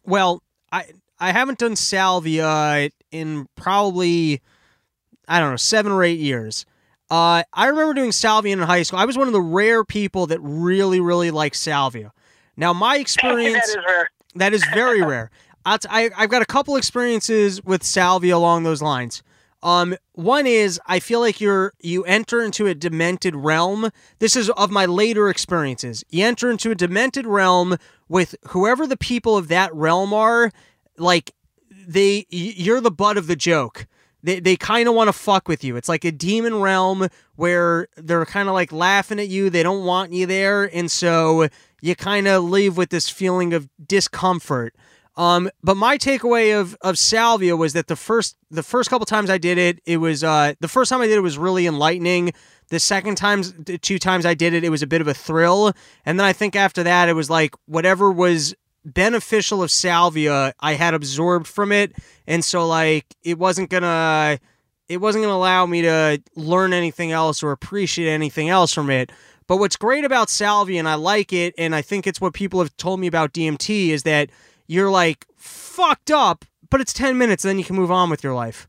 [0.05, 0.85] Well, I
[1.24, 4.41] I haven't done salvia in probably
[5.26, 6.65] I don't know seven or eight years.
[7.09, 8.99] Uh, I remember doing salvia in high school.
[8.99, 12.11] I was one of the rare people that really, really liked salvia.
[12.57, 15.32] Now, my experience that is that is very rare.
[15.65, 19.24] I, I've got a couple experiences with salvia along those lines.
[19.61, 23.91] Um, one is I feel like you're you enter into a demented realm.
[24.19, 26.03] This is of my later experiences.
[26.09, 27.78] You enter into a demented realm
[28.09, 30.51] with whoever the people of that realm are.
[30.97, 31.33] Like
[31.87, 33.87] they, you're the butt of the joke.
[34.23, 35.75] They they kind of want to fuck with you.
[35.75, 39.49] It's like a demon realm where they're kind of like laughing at you.
[39.49, 41.49] They don't want you there, and so
[41.81, 44.73] you kind of leave with this feeling of discomfort.
[45.15, 49.29] Um, but my takeaway of of salvia was that the first the first couple times
[49.29, 52.33] I did it, it was uh the first time I did it was really enlightening.
[52.69, 55.13] The second times, the two times I did it, it was a bit of a
[55.13, 55.73] thrill,
[56.05, 58.55] and then I think after that it was like whatever was
[58.86, 61.93] beneficial of salvia I had absorbed from it,
[62.27, 64.39] and so like it wasn't gonna
[64.89, 69.11] it wasn't gonna allow me to learn anything else or appreciate anything else from it.
[69.47, 72.59] But what's great about salvia, and I like it, and I think it's what people
[72.59, 74.29] have told me about DMT, is that
[74.67, 78.23] you're like fucked up, but it's 10 minutes, and then you can move on with
[78.23, 78.67] your life.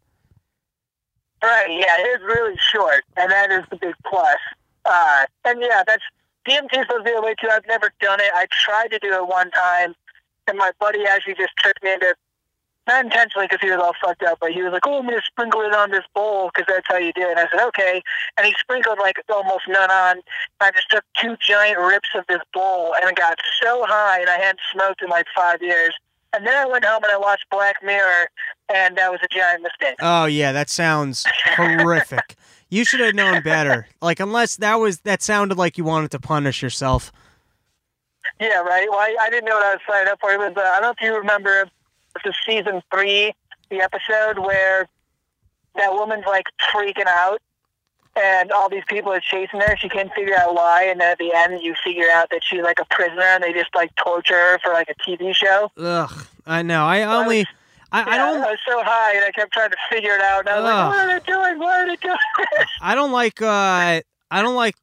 [1.42, 4.38] Right, yeah, it is really short, and that is the big plus.
[4.84, 6.02] Uh, and yeah, that's
[6.48, 7.48] DMT is supposed to be a way too.
[7.50, 8.30] I've never done it.
[8.34, 9.94] I tried to do it one time,
[10.46, 12.14] and my buddy actually just tricked me into
[12.86, 15.22] not intentionally because he was all fucked up, but he was like, "Oh, I'm gonna
[15.24, 18.02] sprinkle it on this bowl because that's how you do it." And I said, "Okay,"
[18.36, 20.20] and he sprinkled like almost none on.
[20.60, 24.28] I just took two giant rips of this bowl and it got so high, and
[24.28, 25.94] I hadn't smoked in like five years.
[26.34, 28.28] And then I went home and I watched Black Mirror,
[28.68, 29.96] and that was a giant mistake.
[30.02, 31.24] Oh yeah, that sounds
[31.56, 32.34] horrific.
[32.68, 33.86] You should have known better.
[34.02, 37.10] Like unless that was that sounded like you wanted to punish yourself.
[38.40, 38.86] Yeah, right.
[38.90, 40.30] Well, I, I didn't know what I was signing up for.
[40.32, 41.68] It was uh, I don't know if you remember
[42.24, 43.32] is season three,
[43.70, 44.88] the episode where
[45.76, 47.40] that woman's like freaking out,
[48.16, 49.76] and all these people are chasing her.
[49.76, 52.62] She can't figure out why, and then at the end, you figure out that she's
[52.62, 55.70] like a prisoner, and they just like torture her for like a TV show.
[55.76, 56.84] Ugh, I know.
[56.86, 57.46] I only,
[57.92, 60.20] I, I Yeah, don't, I was so high, and I kept trying to figure it
[60.20, 60.40] out.
[60.40, 60.74] And I was Ugh.
[60.74, 61.58] like, "What are they doing?
[61.58, 63.42] What are they doing?" I don't like.
[63.42, 64.76] Uh, I don't like.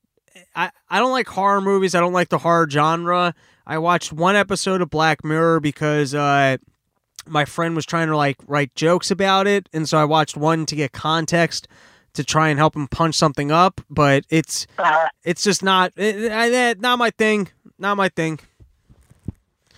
[0.55, 1.95] I, I don't like horror movies.
[1.95, 3.33] I don't like the horror genre.
[3.65, 6.57] I watched one episode of Black Mirror because uh,
[7.27, 10.65] my friend was trying to like write jokes about it, and so I watched one
[10.67, 11.67] to get context
[12.13, 13.81] to try and help him punch something up.
[13.89, 17.49] But it's uh, it's just not it, I, not my thing.
[17.77, 18.39] Not my thing.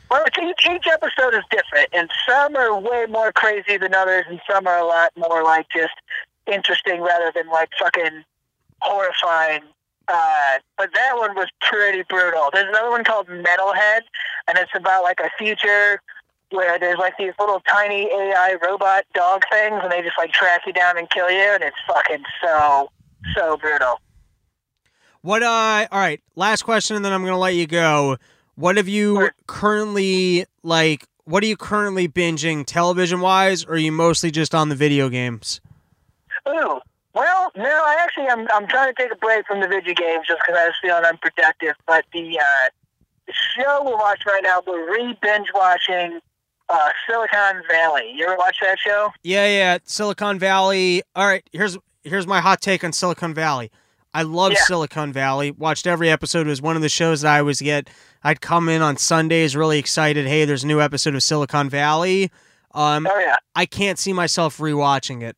[0.10, 4.26] well, it's- each, each episode is different, and some are way more crazy than others,
[4.30, 5.94] and some are a lot more like just
[6.52, 8.24] interesting rather than like fucking
[8.82, 9.62] horrifying.
[10.08, 12.50] Uh, but that one was pretty brutal.
[12.54, 14.02] There's another one called Metalhead,
[14.48, 16.02] and it's about like a future
[16.52, 20.62] where there's like these little tiny AI robot dog things, and they just like track
[20.68, 22.90] you down and kill you, and it's fucking so
[23.36, 24.00] so brutal.
[25.22, 28.18] What uh all right, last question and then I'm going to let you go.
[28.56, 29.34] What have you Sure.
[29.48, 34.68] currently like what are you currently binging television wise or are you mostly just on
[34.68, 35.62] the video games?
[36.48, 36.82] Ooh.
[37.14, 40.26] Well, no, I actually I'm I'm trying to take a break from the video games
[40.28, 41.76] just because I was feeling unproductive.
[41.86, 42.70] But the uh,
[43.28, 46.20] the show we're watching right now, we're re binge watching
[46.70, 48.12] uh, Silicon Valley.
[48.16, 49.12] You ever watch that show?
[49.24, 51.04] Yeah, yeah, Silicon Valley.
[51.16, 53.70] All right, here's here's my hot take on Silicon Valley.
[54.16, 54.60] I love Yeah.
[54.66, 55.52] Silicon Valley.
[55.52, 56.46] Watched every episode.
[56.46, 57.90] It was one of the shows that I always get.
[58.24, 60.28] I'd come in on Sundays really excited.
[60.28, 62.32] Hey, there's a new episode of Silicon Valley.
[62.76, 63.38] Um, Oh yeah.
[63.56, 65.36] I can't see myself rewatching it.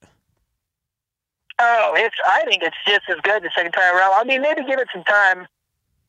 [1.60, 2.16] Oh, it's.
[2.28, 4.12] I think it's just as good the second time around.
[4.16, 5.48] I mean, maybe give it some time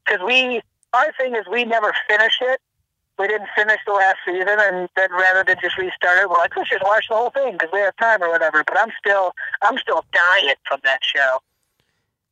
[0.05, 0.61] because we.
[0.92, 2.61] Our thing is we never finished it.
[3.18, 6.57] We didn't finish the last season, and then rather than just restart it, we're like,
[6.57, 8.62] let's just watch the whole thing because we have time or whatever.
[8.66, 9.32] But I'm still,
[9.62, 11.38] I'm still dying from that show.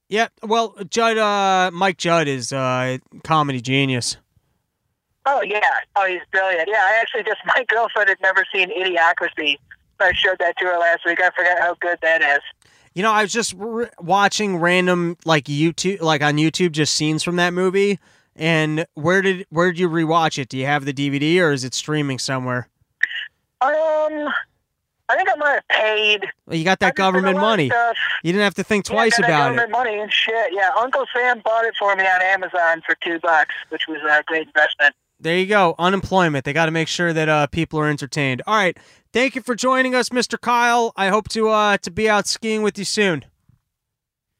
[0.08, 4.18] Yeah, well, Judge, uh, Mike Judge is uh, comedy genius.
[5.26, 5.60] Oh yeah.
[5.96, 6.68] Oh, he's brilliant.
[6.68, 9.56] Yeah, I actually just my girlfriend had never seen Idiocracy.
[10.00, 11.20] I showed that to her last week.
[11.20, 12.42] I forgot how good that is.
[12.94, 17.22] You know, I was just r- watching random like YouTube, like on YouTube, just scenes
[17.22, 17.98] from that movie.
[18.36, 20.48] And where did where did you rewatch it?
[20.48, 22.68] Do you have the DVD or is it streaming somewhere?
[23.60, 24.28] Um,
[25.08, 26.26] I think I might have paid.
[26.46, 27.64] Well, you got that I just did a government money.
[28.22, 29.56] You didn't have to think Yeah, twice that about it.
[29.56, 30.52] government money and shit.
[30.52, 34.22] Yeah, Uncle Sam bought it for me on Amazon for two bucks, which was a
[34.26, 34.94] great investment.
[35.20, 35.74] There you go.
[35.78, 36.44] Unemployment.
[36.44, 38.42] They got to make sure that uh, people are entertained.
[38.46, 38.76] All right.
[39.14, 40.40] Thank you for joining us, Mr.
[40.40, 40.92] Kyle.
[40.96, 43.24] I hope to uh, to be out skiing with you soon.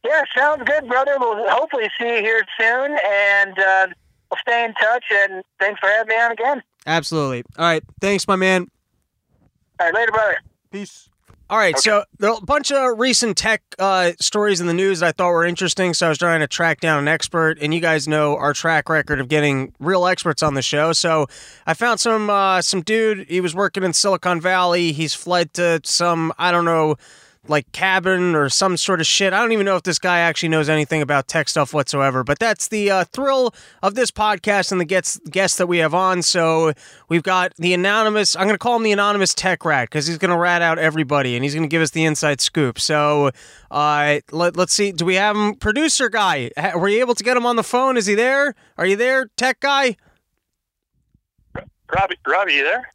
[0.04, 1.14] Yeah, sounds good, brother.
[1.16, 3.86] We'll hopefully see you here soon, and uh,
[4.28, 5.04] we'll stay in touch.
[5.12, 6.62] And thanks for having me on again.
[6.88, 7.44] Absolutely.
[7.56, 7.84] All right.
[8.00, 8.66] Thanks, my man.
[9.78, 10.38] All right, later, brother.
[10.72, 11.08] Peace.
[11.50, 11.80] All right, Okay.
[11.80, 15.12] so there are a bunch of recent tech uh, stories in the news that I
[15.12, 15.92] thought were interesting.
[15.92, 18.88] So I was trying to track down an expert, and you guys know our track
[18.88, 20.94] record of getting real experts on the show.
[20.94, 21.26] So
[21.66, 23.28] I found some uh, some dude.
[23.28, 24.92] He was working in Silicon Valley.
[24.92, 26.96] He's fled to some I don't know,
[27.48, 29.32] like cabin or some sort of shit.
[29.32, 32.24] I don't even know if this guy actually knows anything about tech stuff whatsoever.
[32.24, 35.94] But that's the uh, thrill of this podcast and the guests guests that we have
[35.94, 36.22] on.
[36.22, 36.72] So
[37.08, 38.36] we've got the anonymous.
[38.36, 40.78] I'm going to call him the anonymous tech rat because he's going to rat out
[40.78, 42.80] everybody and he's going to give us the inside scoop.
[42.80, 43.30] So
[43.70, 44.92] uh, let, let's see.
[44.92, 45.54] Do we have him?
[45.54, 47.96] Producer guy, were you able to get him on the phone?
[47.96, 48.54] Is he there?
[48.76, 49.96] Are you there, tech guy?
[51.94, 52.90] Robbie, Robbie, you there?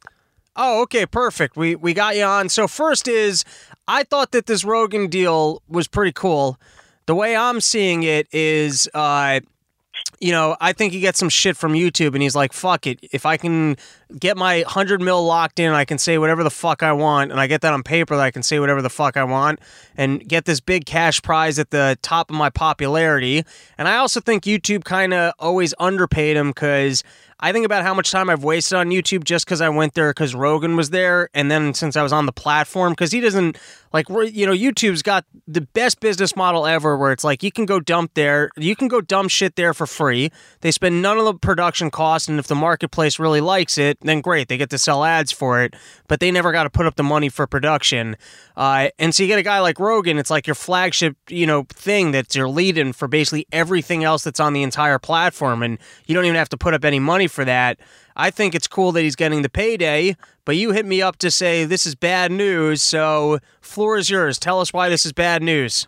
[0.56, 1.56] Oh, okay, perfect.
[1.56, 2.48] We we got you on.
[2.48, 3.44] So first is
[3.90, 6.60] I thought that this Rogan deal was pretty cool.
[7.06, 9.40] The way I'm seeing it is uh
[10.20, 13.00] you know, I think he gets some shit from YouTube and he's like, fuck it.
[13.12, 13.76] If I can
[14.18, 17.40] get my 100 mil locked in, I can say whatever the fuck I want, and
[17.40, 19.60] I get that on paper that I can say whatever the fuck I want,
[19.96, 23.44] and get this big cash prize at the top of my popularity.
[23.78, 27.04] And I also think YouTube kind of always underpaid him because
[27.42, 30.10] I think about how much time I've wasted on YouTube just because I went there
[30.10, 33.56] because Rogan was there, and then since I was on the platform, because he doesn't
[33.94, 37.64] like you know YouTube's got the best business model ever, where it's like you can
[37.64, 40.30] go dump there, you can go dump shit there for free.
[40.60, 44.20] They spend none of the production costs, and if the marketplace really likes it, then
[44.20, 45.74] great, they get to sell ads for it.
[46.08, 48.16] But they never got to put up the money for production.
[48.56, 51.64] Uh, and so you get a guy like Rogan, it's like your flagship, you know,
[51.68, 56.14] thing that's your lead-in for basically everything else that's on the entire platform, and you
[56.14, 57.78] don't even have to put up any money for that.
[58.16, 61.30] I think it's cool that he's getting the payday, but you hit me up to
[61.30, 64.38] say this is bad news, so floor is yours.
[64.38, 65.86] Tell us why this is bad news.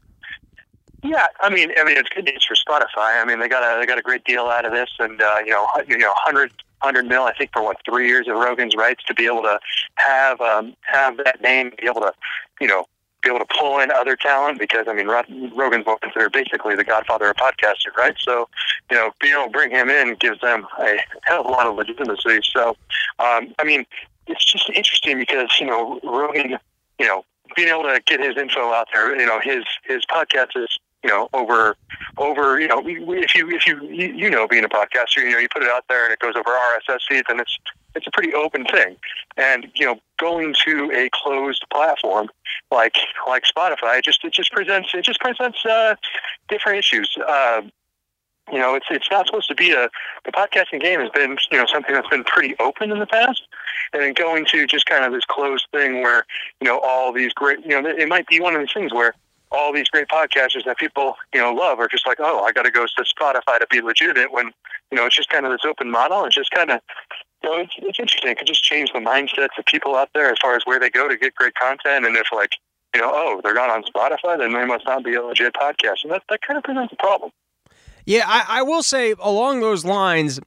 [1.02, 3.20] Yeah, I mean, I mean, it's good news for Spotify.
[3.20, 5.38] I mean, they got a they got a great deal out of this, and uh,
[5.44, 6.52] you know, you know, hundred
[6.83, 9.59] hundred mil, I think, for what three years of Rogan's rights to be able to
[9.95, 12.12] have um, have that name, be able to,
[12.61, 12.87] you know,
[13.22, 16.85] be able to pull in other talent because I mean, Rogan's well considered basically the
[16.85, 18.14] godfather of podcasting, right?
[18.18, 18.49] So,
[18.91, 21.66] you know, being able to bring him in gives them a hell of a lot
[21.66, 22.41] of legitimacy.
[22.53, 22.70] So,
[23.18, 23.87] um, I mean,
[24.26, 26.59] it's just interesting because you know, Rogan,
[26.99, 27.24] you know,
[27.57, 31.11] being able to get his info out there, you know, his his podcast is you
[31.11, 31.76] know over
[32.18, 35.38] over you know if you if you, you you know being a podcaster you know
[35.38, 37.59] you put it out there and it goes over RSS feeds and it's
[37.94, 38.96] it's a pretty open thing.
[39.36, 42.28] And you know going to a closed platform
[42.70, 42.96] like
[43.26, 45.94] like Spotify it just it just presents it just presents uh,
[46.48, 47.16] different issues.
[47.26, 47.62] Uh,
[48.53, 49.88] you know it's it's not supposed to be a
[50.24, 53.42] the podcasting game has been you know something that's been pretty open in the past.
[53.92, 56.24] And then going to just kind of this closed thing where
[56.61, 59.14] you know all these great you know it might be one of these things where
[59.53, 62.62] all these great podcasters that people you know love are just like oh I got
[62.62, 64.50] to go to Spotify to be legitimate when
[64.90, 66.80] you know it's just kind of this open model it's just kind of
[67.42, 70.30] you know it's, it's interesting it could just change the mindsets of people out there
[70.30, 72.53] as far as where they go to get great content and if like
[72.94, 76.03] you know oh they're not on Spotify then they must not be a legit podcast
[76.05, 77.30] and that that kind of presents a problem.
[78.05, 80.40] Yeah, I, I will say along those lines,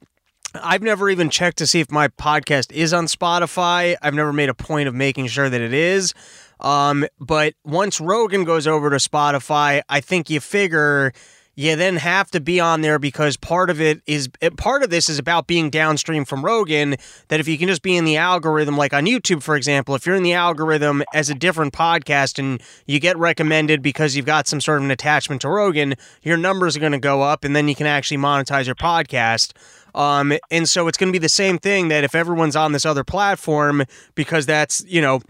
[0.54, 3.96] I've never even checked to see if my podcast is on Spotify.
[4.02, 6.14] I've never made a point of making sure that it is.
[6.60, 11.12] Um, but once Rogan goes over to Spotify, I think you figure
[11.58, 14.28] you then have to be on there because part of it is
[14.58, 16.96] part of this is about being downstream from Rogan.
[17.28, 20.04] That if you can just be in the algorithm, like on YouTube, for example, if
[20.04, 24.46] you're in the algorithm as a different podcast and you get recommended because you've got
[24.46, 27.56] some sort of an attachment to Rogan, your numbers are going to go up, and
[27.56, 29.52] then you can actually monetize your podcast.
[29.94, 32.84] Um, and so it's going to be the same thing that if everyone's on this
[32.84, 33.84] other platform
[34.14, 35.22] because that's you know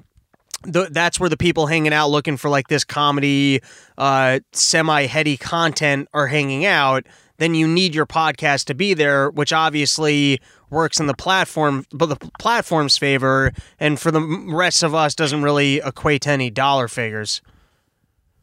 [0.67, 3.61] the, that's where the people hanging out looking for like this comedy,
[3.99, 7.07] uh, semi heady content are hanging out.
[7.39, 10.41] Then you need your podcast to be there, which obviously
[10.71, 15.43] works in the platform, but the platform's favor, and for the rest of us, doesn't
[15.43, 17.43] really equate to any dollar figures.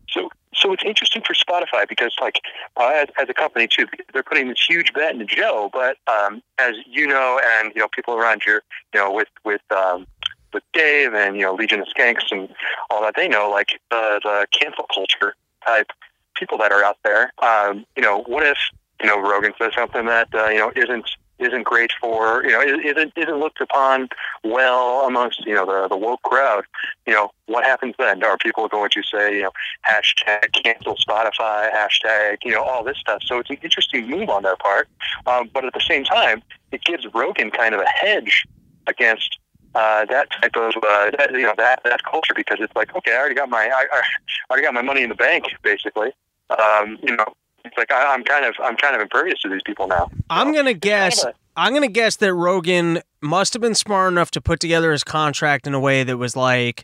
[0.09, 2.39] So, so it's interesting for Spotify because, like,
[2.77, 5.69] uh, as, as a company too, they're putting this huge bet into Joe.
[5.73, 8.61] But um, as you know, and you know, people around here,
[8.93, 10.05] you know, with with um,
[10.53, 12.49] with Dave and you know Legion of Skanks and
[12.89, 15.35] all that, they know like the the cancel culture
[15.65, 15.87] type
[16.35, 17.31] people that are out there.
[17.41, 18.57] Um, you know, what if
[19.01, 22.61] you know Rogan says something that uh, you know isn't isn't great for you know
[22.61, 24.07] isn't isn't looked upon
[24.43, 26.63] well amongst you know the the woke crowd.
[27.05, 28.23] You know what happens then?
[28.23, 29.51] Are people going to say you know
[29.87, 33.21] hashtag cancel Spotify, hashtag you know all this stuff?
[33.25, 34.87] So it's an interesting move on their part,
[35.25, 36.41] um, but at the same time,
[36.71, 38.45] it gives Rogan kind of a hedge
[38.87, 39.37] against
[39.75, 43.13] uh, that type of uh, that, you know that that culture because it's like okay,
[43.13, 44.01] I already got my I, I
[44.49, 46.11] already got my money in the bank basically.
[46.49, 47.25] Um, you know,
[47.65, 50.09] it's like I, I'm kind of I'm kind of impervious to these people now.
[50.29, 51.25] I'm gonna guess.
[51.55, 55.67] I'm gonna guess that Rogan must have been smart enough to put together his contract
[55.67, 56.83] in a way that was like,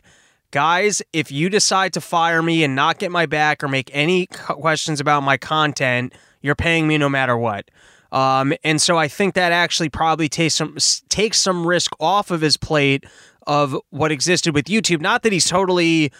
[0.52, 4.26] guys, if you decide to fire me and not get my back or make any
[4.26, 7.68] questions about my content, you're paying me no matter what.
[8.12, 10.76] Um, and so I think that actually probably takes some
[11.08, 13.04] takes some risk off of his plate
[13.46, 15.00] of what existed with YouTube.
[15.00, 16.12] Not that he's totally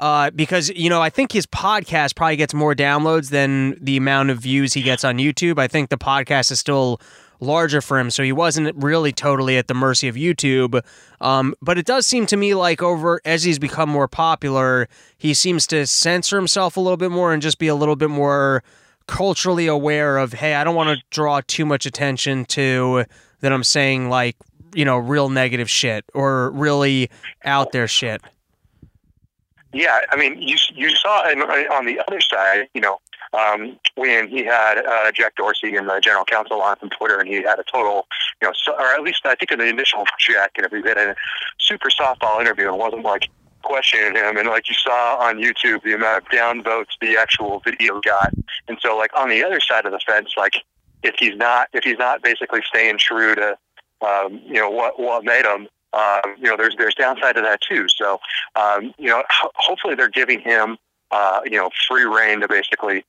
[0.00, 4.30] uh, because you know I think his podcast probably gets more downloads than the amount
[4.30, 5.58] of views he gets on YouTube.
[5.58, 7.00] I think the podcast is still
[7.40, 10.80] larger for him, so he wasn't really totally at the mercy of YouTube.
[11.20, 15.34] Um, but it does seem to me like over as he's become more popular, he
[15.34, 18.62] seems to censor himself a little bit more and just be a little bit more
[19.08, 23.04] culturally aware of hey, I don't want to draw too much attention to
[23.40, 24.36] that I'm saying like
[24.74, 27.10] you know real negative shit or really
[27.44, 28.22] out there shit.
[29.72, 33.00] Yeah, I mean, you you saw on the other side, you know,
[33.32, 37.28] um, when he had uh, Jack Dorsey and the general counsel on from Twitter, and
[37.28, 38.06] he had a total,
[38.40, 40.98] you know, so, or at least I think in the initial Jack interview, he had
[40.98, 41.16] a
[41.58, 43.28] super softball interview and wasn't like
[43.62, 44.36] questioning him.
[44.36, 48.32] And like you saw on YouTube, the amount of downvotes the actual video got.
[48.68, 50.54] And so, like on the other side of the fence, like
[51.02, 53.56] if he's not if he's not basically staying true to,
[54.06, 55.68] um, you know, what what made him.
[55.94, 57.86] Um, you know, there's there's downside to that too.
[57.88, 58.20] So,
[58.56, 60.76] um, you know, ho- hopefully they're giving him,
[61.10, 63.04] uh, you know, free reign to basically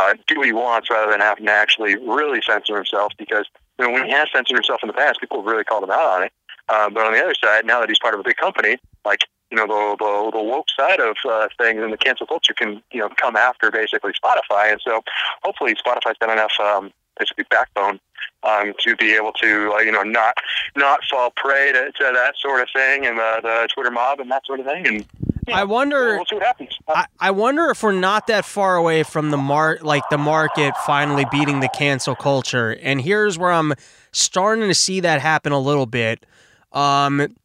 [0.00, 3.12] uh, do what he wants rather than having to actually really censor himself.
[3.16, 3.46] Because
[3.78, 5.90] you know, when he has censored himself in the past, people have really called him
[5.90, 6.32] out on it.
[6.68, 9.20] Um, but on the other side, now that he's part of a big company, like
[9.50, 12.82] you know, the the, the woke side of uh, things and the cancel culture can
[12.92, 15.02] you know come after basically Spotify, and so
[15.42, 18.00] hopefully Spotify's got enough um, basically backbone
[18.42, 20.36] um, to be able to uh, you know not
[20.76, 24.30] not fall prey to, to that sort of thing and uh, the Twitter mob and
[24.30, 24.86] that sort of thing.
[24.86, 25.06] And
[25.48, 26.06] I wonder.
[26.06, 26.76] we'll, we'll see what happens.
[26.88, 30.74] I, I wonder if we're not that far away from the mar like the market
[30.84, 32.76] finally beating the cancel culture.
[32.82, 33.74] And here's where I'm
[34.12, 36.26] starting to see that happen a little bit.
[36.72, 37.36] Um,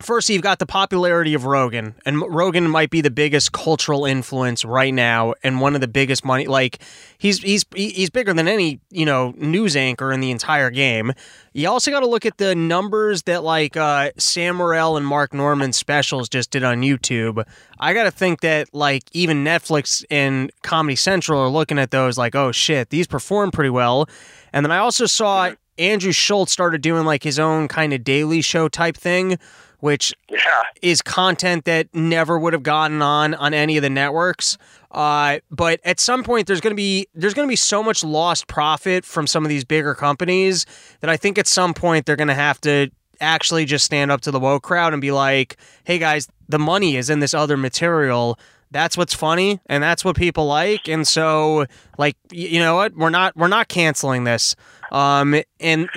[0.00, 4.64] first, you've got the popularity of Rogan, and Rogan might be the biggest cultural influence
[4.64, 6.46] right now, and one of the biggest money.
[6.46, 6.78] Like
[7.18, 11.12] he's he's he's bigger than any you know news anchor in the entire game.
[11.52, 15.34] You also got to look at the numbers that like uh, Sam Morril and Mark
[15.34, 17.42] Normand specials just did on YouTube.
[17.78, 22.18] I got to think that like even Netflix and Comedy Central are looking at those
[22.18, 24.08] like, oh shit, these perform pretty well.
[24.52, 28.42] And then I also saw Andrew Schulz started doing like his own kind of daily
[28.42, 29.38] show type thing,
[29.80, 30.38] which yeah,
[30.82, 34.58] is content that never would have gotten on on any of the networks.
[34.90, 38.02] Uh, but at some point, there's going to be there's going to be so much
[38.02, 40.66] lost profit from some of these bigger companies
[41.00, 44.20] that I think at some point they're going to have to actually just stand up
[44.22, 47.56] to the woke crowd and be like, "Hey guys, the money is in this other
[47.56, 48.38] material."
[48.70, 51.66] That's what's funny, and that's what people like, and so
[51.96, 54.56] like you know what, we're not we're not canceling this.
[54.90, 55.88] Um, and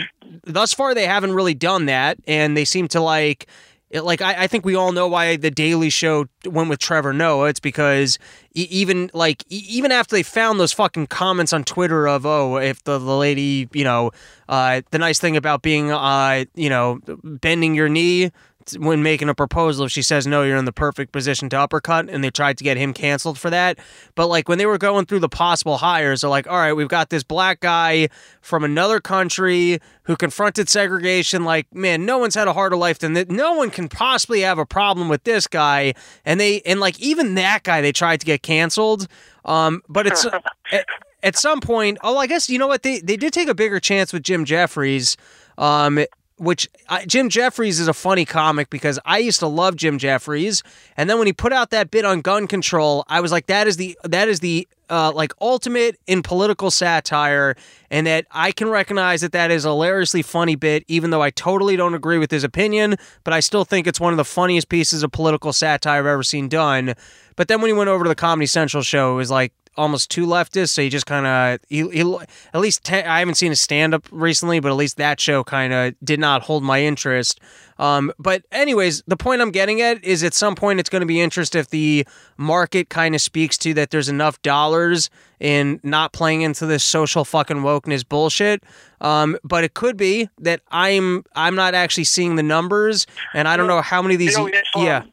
[0.43, 3.47] thus far they haven't really done that, and they seem to like
[3.91, 7.13] it, like I, I think we all know why the Daily Show went with Trevor
[7.13, 7.49] Noah.
[7.49, 8.17] It's because
[8.55, 12.55] e- even like e- even after they found those fucking comments on Twitter of oh
[12.57, 14.11] if the, the lady you know
[14.47, 18.31] uh, the nice thing about being uh you know bending your knee
[18.78, 22.09] when making a proposal if she says no you're in the perfect position to uppercut
[22.09, 23.80] and they tried to get him canceled for that.
[24.16, 26.88] But like when they were going through the possible hires they're like all right we've
[26.88, 28.09] got this black guy
[28.41, 31.43] from another country who confronted segregation.
[31.43, 34.57] Like man no one's had a harder life than that no one can possibly have
[34.57, 35.93] a problem with this guy.
[36.26, 39.07] And they and like even that guy they tried to get canceled.
[39.45, 40.26] Um but it's
[40.72, 40.86] at,
[41.24, 42.84] at some point oh i guess you know what?
[42.84, 45.18] They they did take a bigger chance with jim jefferies
[45.57, 45.99] um
[46.41, 50.63] which I, Jim Jefferies is a funny comic because I used to love Jim Jefferies,
[50.97, 53.67] and then when he put out that bit on gun control, I was like, that
[53.67, 57.55] is the that is the uh, like ultimate in political satire,
[57.91, 61.29] and that I can recognize that that is a hilariously funny bit, even though I
[61.29, 64.67] totally don't agree with his opinion, but I still think it's one of the funniest
[64.67, 66.95] pieces of political satire I've ever seen done.
[67.35, 70.11] But then when he went over to the Comedy Central show, it was like almost
[70.11, 70.69] too leftist.
[70.69, 72.17] So he just kind of he, he
[72.53, 75.43] at least te- I haven't seen a stand up recently, but at least that show
[75.43, 77.39] kind of did not hold my interest.
[77.80, 81.07] Um, but anyways, the point I'm getting at is at some point it's going to
[81.07, 82.05] be interest if the
[82.38, 85.09] market kind of speaks to that there's enough dollars
[85.39, 88.63] in not playing into this social fucking wokeness bullshit.
[88.99, 93.57] Um, but it could be that I'm I'm not actually seeing the numbers, and I
[93.57, 94.38] don't know how many of these.
[94.38, 95.03] You know, um, yeah.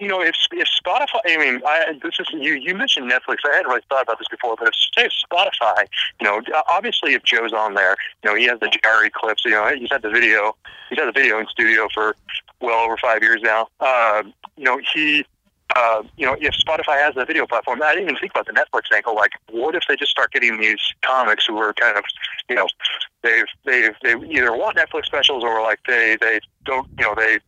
[0.00, 2.54] You know, if if Spotify, I mean, I, this is you.
[2.54, 3.38] You mentioned Netflix.
[3.44, 5.86] I hadn't really thought about this before, but if, say Spotify,
[6.20, 9.44] you know, obviously if Joe's on there, you know, he has the Jerry clips.
[9.44, 10.56] You know, he's had the video.
[10.90, 12.16] He's had the video in studio for
[12.60, 13.68] well over five years now.
[13.80, 14.24] Uh,
[14.56, 15.24] you know, he
[15.76, 18.52] uh, you know, if Spotify has a video platform, I didn't even think about the
[18.52, 19.14] Netflix angle.
[19.14, 22.04] Like, what if they just start getting these comics who are kind of,
[22.48, 22.68] you know,
[23.22, 27.38] they've they've they either want Netflix specials or like they they don't, you know, they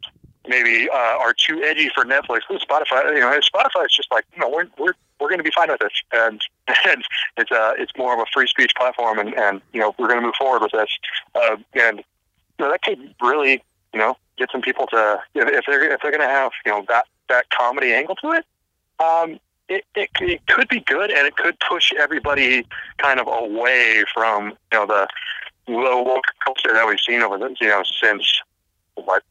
[0.48, 2.40] maybe uh, are too edgy for Netflix.
[2.50, 5.52] Spotify, you know, Spotify is just like, you know, we're we're we're going to be
[5.54, 6.40] fine with this, and
[6.86, 7.04] and
[7.36, 10.20] it's a it's more of a free speech platform, and and you know, we're going
[10.20, 10.90] to move forward with this,
[11.34, 15.92] uh, and you know, that could really, you know, get some people to if they're
[15.92, 18.44] if they're going to have you know that that comedy angle to it.
[18.98, 19.38] Um,
[19.68, 22.64] it, it, it could be good, and it could push everybody
[22.98, 25.08] kind of away from you know the
[25.68, 28.40] low woke culture that we've seen over the you know since
[28.94, 29.22] what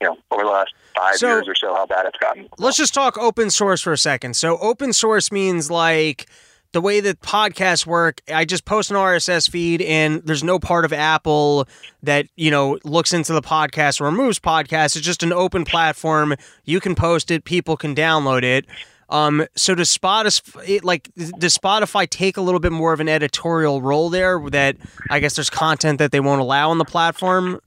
[0.00, 2.48] you know over the last five So- years or so how bad it's gotten.
[2.58, 4.34] Let's just talk open source for a second.
[4.36, 6.26] So, open source means like
[6.72, 8.20] the way that podcasts work.
[8.32, 11.66] I just post an RSS feed, and there's no part of Apple
[12.02, 14.96] that you know looks into the podcast or removes podcasts.
[14.96, 16.34] It's just an open platform.
[16.64, 17.44] You can post it.
[17.44, 18.66] People can download it.
[19.08, 23.80] Um, so does Spotify like does Spotify take a little bit more of an editorial
[23.80, 24.38] role there?
[24.50, 24.76] That
[25.08, 27.60] I guess there's content that they won't allow on the platform.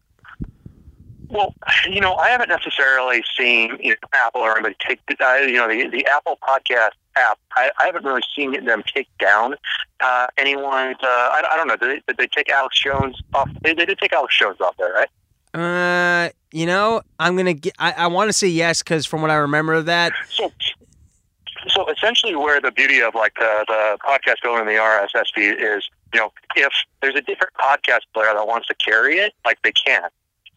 [1.30, 1.53] Well,
[1.88, 5.53] you know, I haven't necessarily seen you know, Apple or anybody take the, uh, you
[5.57, 7.38] know the the Apple Podcast app.
[7.55, 9.55] I, I haven't really seen them take down
[9.99, 10.97] uh, anyone's.
[11.01, 11.75] Uh, I, I don't know.
[11.75, 13.49] Did they, did they take Alex Jones off?
[13.61, 15.09] They, they did take Alex Jones off there, right?
[15.53, 17.73] Uh, you know, I'm gonna get.
[17.80, 20.51] I, I want to say yes because from what I remember of that, So,
[21.67, 25.61] so essentially, where the beauty of like the the podcast going in the RSS feed
[25.61, 29.59] is, you know, if there's a different podcast player that wants to carry it, like
[29.63, 30.09] they can.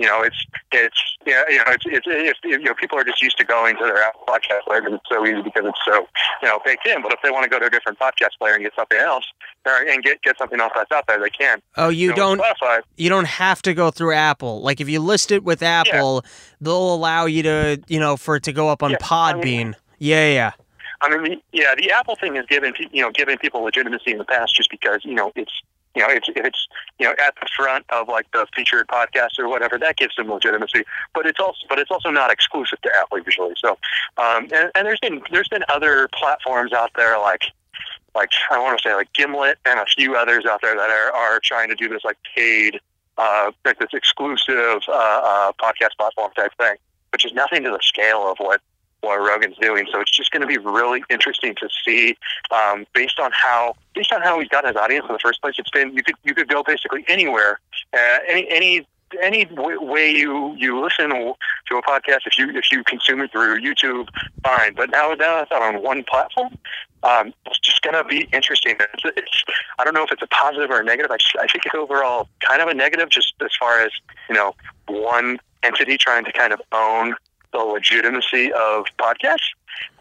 [0.03, 0.37] You know, it's
[0.73, 3.77] it's yeah, you know, it's it's if you know people are just used to going
[3.77, 6.07] to their Apple podcast player because it's so easy because it's so
[6.43, 7.03] you know baked in.
[7.03, 9.25] But if they want to go to a different podcast player and get something else,
[9.65, 11.63] or, and get get something else that's out there, they can.
[11.77, 12.41] oh, you know, don't.
[12.41, 12.81] Spotify.
[12.97, 14.61] You don't have to go through Apple.
[14.61, 16.25] Like if you list it with Apple,
[16.61, 19.43] they'll allow you to, you know, for it to go up on Yeah, I Podbean.
[19.45, 20.53] mean- yeah, yeah.
[21.01, 24.25] I mean, yeah, the Apple thing has given you know given people legitimacy in the
[24.25, 25.53] past just because you know it's
[25.95, 26.67] you know it's it's
[26.99, 30.31] you know at the front of like the featured podcast or whatever that gives them
[30.31, 30.85] legitimacy.
[31.15, 33.55] But it's also but it's also not exclusive to Apple usually.
[33.63, 33.79] So
[34.19, 37.43] um, and, and there's been there's been other platforms out there like
[38.15, 41.13] like I want to say like Gimlet and a few others out there that are
[41.13, 42.81] are trying to do this like paid
[43.19, 46.77] uh, like this exclusive uh, uh, podcast platform type thing,
[47.13, 48.61] which is nothing to the scale of what
[49.03, 49.87] what Rogan's doing.
[49.93, 52.17] So it's just going to be really interesting to see,
[52.51, 55.55] um, based on how based on how he's got his audience in the first place.
[55.59, 57.61] It's been you could you could go basically anywhere,
[57.93, 58.87] uh, any any
[59.21, 62.27] any way you you listen to a podcast.
[62.27, 64.09] If you if you consume it through YouTube,
[64.43, 64.75] fine.
[64.75, 66.57] But now now it's on one platform.
[67.03, 68.77] Um, it's just going to be interesting.
[68.79, 69.45] It's, it's
[69.79, 71.11] I don't know if it's a positive or a negative.
[71.11, 73.91] I, I think it's overall kind of a negative, just as far as
[74.29, 74.55] you know,
[74.87, 77.15] one entity trying to kind of own
[77.53, 79.51] the legitimacy of podcasts.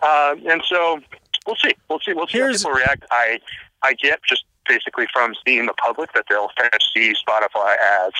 [0.01, 0.99] Uh, and so
[1.45, 1.73] we'll see.
[1.89, 2.13] We'll see.
[2.13, 3.05] We'll see Here's- how people react.
[3.11, 3.39] I
[3.83, 7.75] I get just basically from seeing the public that they'll kind of see Spotify
[8.05, 8.11] as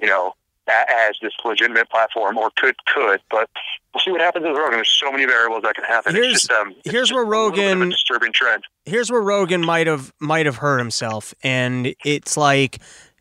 [0.00, 0.34] you know
[0.68, 3.50] as this legitimate platform or could could, but
[3.92, 4.74] we'll see what happens with Rogan.
[4.74, 6.14] There's so many variables that can happen.
[6.14, 8.62] Here's- it's just um, here's where a little a Rogan- disturbing trend.
[8.84, 12.78] Here's where Rogan might have might have hurt himself, and it's like.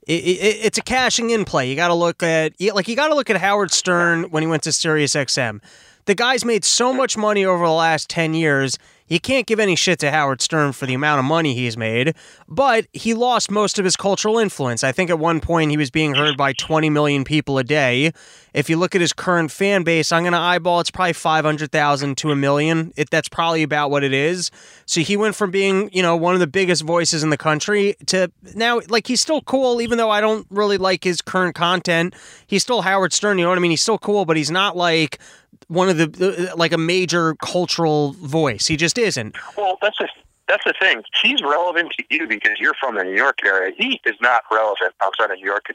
[0.10, 1.70] It, it, it's a cashing in play.
[1.70, 4.48] You got to look at like you got to look at Howard Stern when he
[4.48, 5.62] went to Sirius XM.
[6.06, 8.80] The guy's made so much money over the last 10 years.
[9.10, 12.14] You can't give any shit to Howard Stern for the amount of money he's made,
[12.48, 14.84] but he lost most of his cultural influence.
[14.84, 18.14] I think at one point he was being heard by 20 million people a day.
[18.54, 22.18] If you look at his current fan base, I'm going to eyeball it's probably 500,000
[22.20, 22.94] to a million.
[22.96, 24.52] It, that's probably about what it is.
[24.86, 27.96] So he went from being, you know, one of the biggest voices in the country
[28.08, 32.16] to now, like, he's still cool, even though I don't really like his current content.
[32.46, 33.72] He's still Howard Stern, you know what I mean?
[33.72, 35.20] He's still cool, but he's not like
[35.68, 38.68] one of the, like a major cultural voice.
[38.68, 39.36] He just isn't.
[39.58, 40.08] Well, that's the
[40.48, 41.04] that's the thing.
[41.22, 43.72] He's relevant to you because you're from the New York area.
[43.78, 45.66] He is not relevant outside of New York.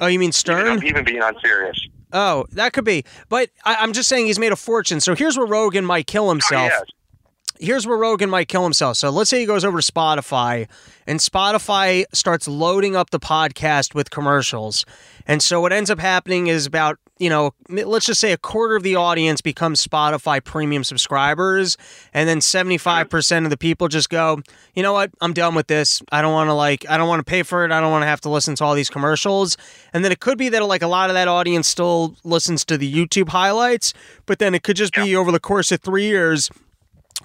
[0.00, 0.84] Oh, you mean Even, Stern?
[0.86, 1.80] even being on Sirius.
[2.12, 3.04] Oh, that could be.
[3.30, 5.00] But I, I'm just saying he's made a fortune.
[5.00, 6.70] So here's where Rogan might kill Oh, himself.
[6.70, 6.84] yes.
[7.60, 8.96] Here's where Rogan might kill himself.
[8.98, 10.68] So let's say he goes over to Spotify
[11.06, 14.84] and Spotify starts loading up the podcast with commercials.
[15.26, 18.76] And so what ends up happening is about, you know, let's just say a quarter
[18.76, 21.76] of the audience becomes Spotify premium subscribers.
[22.14, 24.40] And then 75% of the people just go,
[24.74, 25.10] you know what?
[25.20, 26.02] I'm done with this.
[26.12, 27.72] I don't want to like, I don't want to pay for it.
[27.72, 29.56] I don't want to have to listen to all these commercials.
[29.92, 32.78] And then it could be that like a lot of that audience still listens to
[32.78, 33.94] the YouTube highlights,
[34.26, 36.50] but then it could just be over the course of three years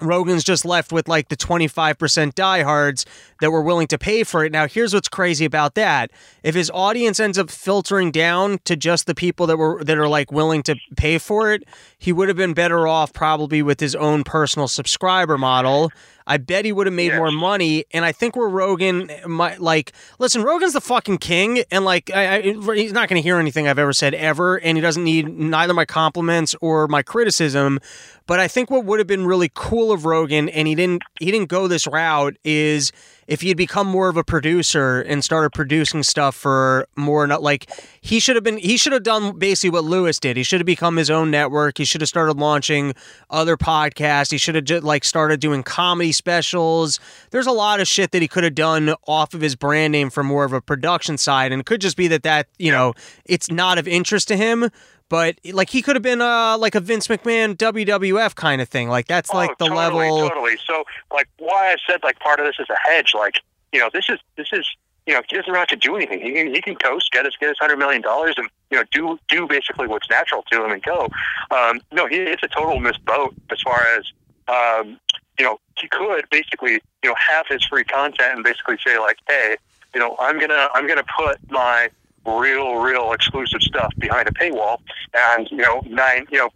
[0.00, 3.06] Rogan's just left with like the 25% diehards
[3.40, 4.52] that were willing to pay for it.
[4.52, 6.10] Now, here's what's crazy about that.
[6.42, 10.08] If his audience ends up filtering down to just the people that were that are
[10.08, 11.64] like willing to pay for it,
[11.98, 15.90] he would have been better off probably with his own personal subscriber model.
[16.26, 17.18] I bet he would have made Yes.
[17.18, 17.84] more money.
[17.92, 22.10] And I think where Rogan eh, might like, listen, Rogan's the fucking king, and like,
[22.14, 22.40] I, I,
[22.74, 25.74] he's not going to hear anything I've ever said ever, and he doesn't need neither
[25.74, 27.78] my compliments or my criticism.
[28.26, 31.30] But I think what would have been really cool of Rogan, and he didn't, he
[31.30, 32.90] didn't go this route, is
[33.26, 37.42] if he had become more of a producer and started producing stuff for more not
[37.42, 37.70] like
[38.00, 40.36] he should have been he should have done basically what Lewis did.
[40.36, 41.78] He should have become his own network.
[41.78, 42.94] He should have started launching
[43.30, 44.30] other podcasts.
[44.30, 47.00] He should have just like started doing comedy specials.
[47.30, 50.10] There's a lot of shit that he could have done off of his brand name
[50.10, 52.94] for more of a production side and it could just be that that, you know,
[53.24, 54.70] it's not of interest to him.
[55.08, 58.88] But like he could have been uh like a Vince McMahon WWF kind of thing.
[58.88, 60.56] Like that's like oh, the totally, level Totally.
[60.66, 63.12] So, like, why I said like part of this is a hedge.
[63.14, 63.40] Like,
[63.72, 64.66] you know, this is this is
[65.06, 66.20] you know he doesn't have to do anything.
[66.20, 68.84] He can he can coast, get his get his hundred million dollars, and you know
[68.92, 71.08] do do basically what's natural to him and go.
[71.50, 74.12] Um, no, he, it's a total missed boat as far as
[74.48, 74.98] um,
[75.38, 75.58] you know.
[75.78, 79.56] He could basically you know have his free content and basically say like, hey,
[79.94, 81.90] you know, I'm gonna I'm gonna put my
[82.26, 84.78] real real exclusive stuff behind a paywall,
[85.14, 86.50] and you know nine you know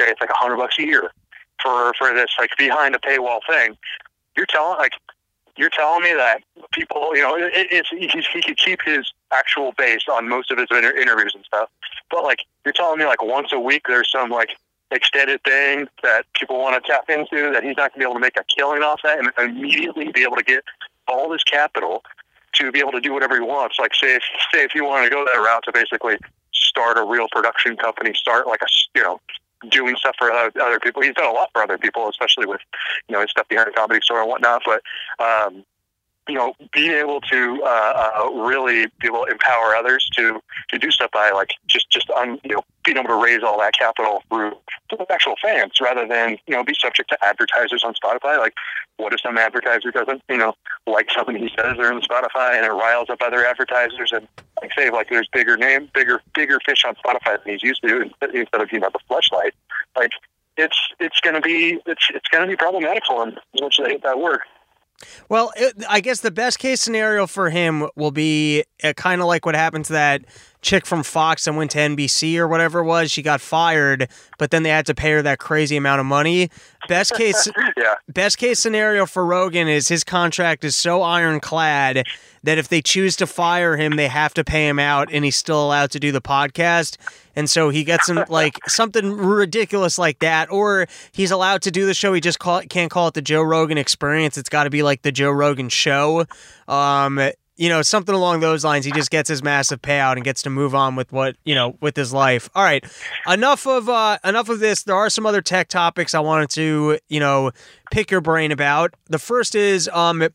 [0.00, 1.10] say it's like a hundred bucks a year
[1.62, 3.76] for for this like behind a paywall thing.
[4.36, 4.92] You're telling like
[5.56, 9.72] you're telling me that people, you know, it, it's he, he could keep his actual
[9.78, 11.68] base on most of his inter- interviews and stuff,
[12.10, 14.50] but like you're telling me like once a week there's some like
[14.90, 18.14] extended thing that people want to tap into that he's not going to be able
[18.14, 20.62] to make a killing off that and immediately be able to get
[21.08, 22.02] all this capital
[22.56, 23.78] to be able to do whatever he wants.
[23.78, 24.22] Like say if
[24.52, 26.16] say if you want to go that route to basically
[26.52, 29.20] start a real production company, start like a you know
[29.70, 31.02] doing stuff for other, other people.
[31.02, 32.60] He's done a lot for other people, especially with
[33.08, 34.62] you know his stuff behind the comedy store and whatnot.
[34.64, 34.82] But
[35.24, 35.64] um,
[36.28, 40.78] you know, being able to uh, uh, really be able to empower others to to
[40.78, 43.74] do stuff by like just just un, you know being able to raise all that
[43.74, 44.52] capital through
[45.10, 48.38] actual fans rather than you know be subject to advertisers on Spotify.
[48.38, 48.54] Like,
[48.96, 50.54] what if some advertiser doesn't you know
[50.86, 54.26] like something he says or in Spotify and it riles up other advertisers and
[54.60, 58.02] like say like there's bigger name bigger bigger fish on Spotify than he's used to
[58.02, 59.52] instead of you know the fleshlight.
[59.96, 60.12] Like
[60.56, 64.18] it's it's gonna be it's it's gonna be problematic for him once they hit that
[64.18, 64.42] work.
[65.28, 69.26] Well, it, I guess the best case scenario for him will be uh, kind of
[69.26, 70.24] like what happened to that
[70.64, 73.10] chick from Fox and went to NBC or whatever it was.
[73.12, 74.08] She got fired,
[74.38, 76.50] but then they had to pay her that crazy amount of money.
[76.88, 77.94] Best case, Yeah.
[78.08, 82.04] best case scenario for Rogan is his contract is so ironclad
[82.42, 85.36] that if they choose to fire him, they have to pay him out, and he's
[85.36, 86.96] still allowed to do the podcast.
[87.36, 91.86] And so he gets some like something ridiculous like that, or he's allowed to do
[91.86, 92.12] the show.
[92.12, 94.36] He just call it, can't call it the Joe Rogan Experience.
[94.36, 96.26] It's got to be like the Joe Rogan Show.
[96.68, 97.20] Um,
[97.56, 98.84] you know, something along those lines.
[98.84, 101.76] He just gets his massive payout and gets to move on with what you know
[101.80, 102.48] with his life.
[102.54, 102.84] All right,
[103.28, 104.82] enough of uh, enough of this.
[104.82, 107.52] There are some other tech topics I wanted to you know
[107.90, 108.94] pick your brain about.
[109.06, 110.26] The first is um,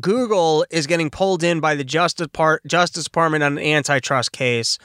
[0.00, 4.78] Google is getting pulled in by the Justice Part Justice Department on an antitrust case.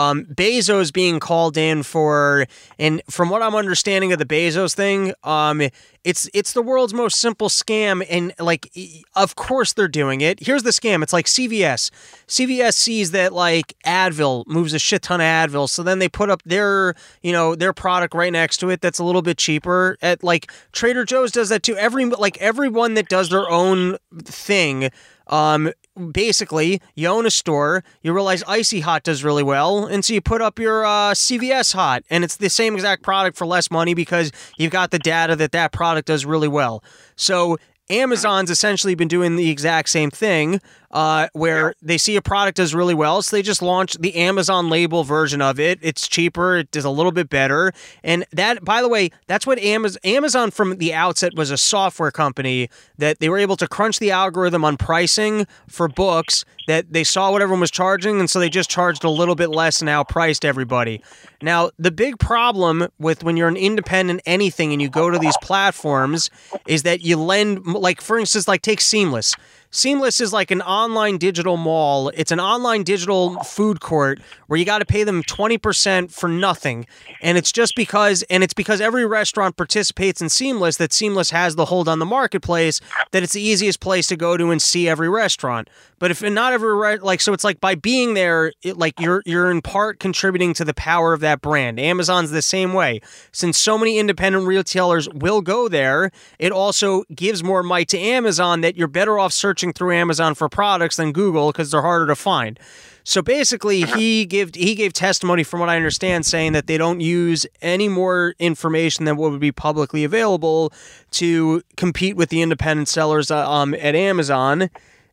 [0.00, 2.46] Um, Bezos being called in for,
[2.78, 5.60] and from what I'm understanding of the Bezos thing, um,
[6.02, 8.72] it's it's the world's most simple scam, and like,
[9.14, 10.40] of course they're doing it.
[10.40, 11.90] Here's the scam: it's like CVS.
[12.26, 16.30] CVS sees that like Advil moves a shit ton of Advil, so then they put
[16.30, 19.98] up their you know their product right next to it that's a little bit cheaper.
[20.00, 21.76] At like Trader Joe's does that too.
[21.76, 24.90] Every like everyone that does their own thing
[25.30, 30.14] um, basically, you own a store, you realize Icy Hot does really well, and so
[30.14, 33.70] you put up your uh, CVS Hot, and it's the same exact product for less
[33.70, 36.82] money because you've got the data that that product does really well.
[37.16, 37.58] So
[37.90, 40.60] Amazon's essentially been doing the exact same thing,
[40.90, 44.68] uh, where they see a product does really well, so they just launch the Amazon
[44.68, 45.78] label version of it.
[45.82, 47.72] It's cheaper, it does a little bit better,
[48.02, 52.10] and that, by the way, that's what Amazon Amazon from the outset was a software
[52.10, 52.68] company
[52.98, 57.32] that they were able to crunch the algorithm on pricing for books that they saw
[57.32, 60.44] what everyone was charging, and so they just charged a little bit less and outpriced
[60.44, 61.02] everybody.
[61.42, 65.36] Now, the big problem with when you're an independent anything and you go to these
[65.42, 66.30] platforms
[66.66, 69.34] is that you lend, like for instance, like take Seamless.
[69.72, 72.08] Seamless is like an online digital mall.
[72.08, 76.88] It's an online digital food court where you got to pay them 20% for nothing.
[77.22, 81.54] And it's just because and it's because every restaurant participates in Seamless that Seamless has
[81.54, 82.80] the hold on the marketplace
[83.12, 85.70] that it's the easiest place to go to and see every restaurant.
[86.00, 89.22] But if not every re- like so it's like by being there it, like you're
[89.26, 91.78] you're in part contributing to the power of that brand.
[91.78, 93.00] Amazon's the same way.
[93.30, 98.62] Since so many independent retailers will go there, it also gives more might to Amazon
[98.62, 102.16] that you're better off searching through Amazon for products than Google because they're harder to
[102.16, 102.58] find.
[103.04, 107.00] So basically, he gave he gave testimony, from what I understand, saying that they don't
[107.00, 110.72] use any more information than what would be publicly available
[111.12, 114.70] to compete with the independent sellers uh, um, at Amazon,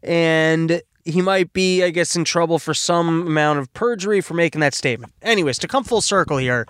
[0.08, 4.62] and he might be, I guess, in trouble for some amount of perjury for making
[4.62, 5.14] that statement.
[5.22, 6.66] Anyways, to come full circle here,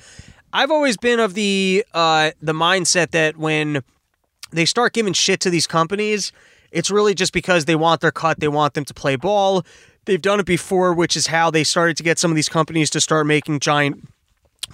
[0.53, 3.83] I've always been of the uh, the mindset that when
[4.51, 6.31] they start giving shit to these companies,
[6.71, 9.63] it's really just because they want their cut, they want them to play ball.
[10.05, 12.89] They've done it before, which is how they started to get some of these companies
[12.91, 14.07] to start making giant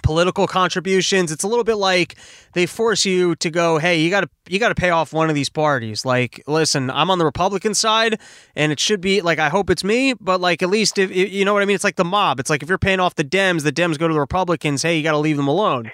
[0.02, 1.32] political contributions.
[1.32, 2.16] It's a little bit like
[2.52, 5.28] they force you to go, "Hey, you got to you got to pay off one
[5.28, 8.20] of these parties." Like, listen, I'm on the Republican side
[8.54, 11.44] and it should be like I hope it's me, but like at least if you
[11.44, 12.40] know what I mean, it's like the mob.
[12.40, 14.96] It's like if you're paying off the Dems, the Dems go to the Republicans, "Hey,
[14.96, 15.90] you got to leave them alone."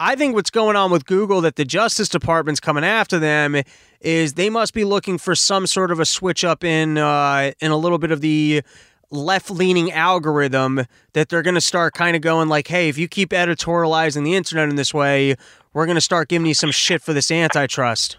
[0.00, 3.60] I think what's going on with Google that the Justice Department's coming after them
[4.00, 7.72] is they must be looking for some sort of a switch up in uh, in
[7.72, 8.62] a little bit of the
[9.10, 13.08] left leaning algorithm that they're going to start kind of going like, hey, if you
[13.08, 15.36] keep editorializing the internet in this way,
[15.72, 18.18] we're going to start giving you some shit for this antitrust.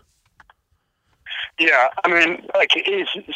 [1.59, 2.71] Yeah, I mean, like,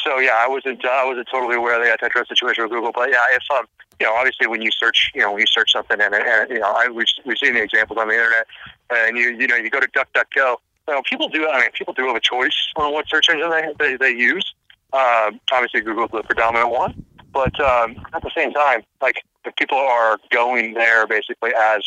[0.02, 2.94] so yeah, I wasn't, uh, I wasn't totally aware of the antitrust situation with Google,
[2.94, 3.66] but yeah, if um,
[4.00, 6.60] you know, obviously when you search, you know, when you search something, and, and you
[6.60, 8.48] know, I, we've we've seen the examples on the internet,
[8.90, 10.56] and you you know, you go to DuckDuckGo.
[10.88, 11.48] You know, people do.
[11.48, 14.54] I mean, people do have a choice on what search engine they they, they use.
[14.92, 19.77] Uh, obviously, Google's the predominant one, but um, at the same time, like if people
[19.77, 21.84] are going there basically as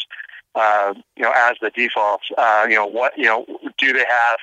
[0.55, 3.47] uh, you know as the default, uh, you know what you know
[3.79, 4.39] do they have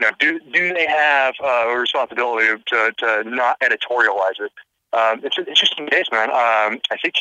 [0.00, 4.52] you know do do they have uh, a responsibility to to not editorialize it?
[4.92, 6.30] Um, it's an interesting case, man.
[6.30, 7.16] Um, I think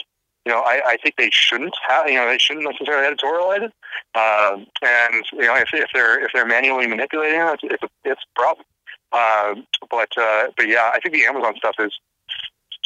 [0.45, 3.73] you know, I, I think they shouldn't have, you know, they shouldn't necessarily editorialize it.
[4.15, 7.89] Um, and you know, if, if they're if they're manually manipulating it, it's, it's a,
[8.03, 8.65] it's a problem.
[9.11, 9.55] Uh,
[9.89, 11.91] but uh, but yeah, I think the Amazon stuff is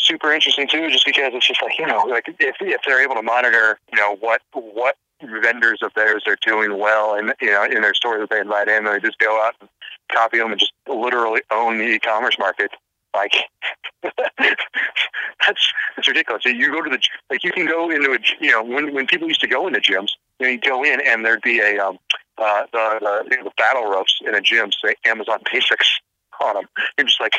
[0.04, 3.16] super interesting too, just because it's just like you know, like if if they're able
[3.16, 7.64] to monitor, you know, what what vendors of theirs are doing well, and you know,
[7.66, 9.70] in their store that they invite in, they just go out and
[10.12, 12.72] copy them and just literally own the e-commerce market.
[13.14, 13.34] Like
[14.04, 16.46] that's that's ridiculous.
[16.46, 17.00] You go to the
[17.30, 19.80] like you can go into a you know when when people used to go into
[19.80, 20.10] gyms,
[20.40, 21.98] you, know, you go in and there'd be a um
[22.38, 26.00] uh the the, you know, the battle ropes in a gym say Amazon Basics
[26.40, 26.66] on them.
[26.98, 27.34] You're just like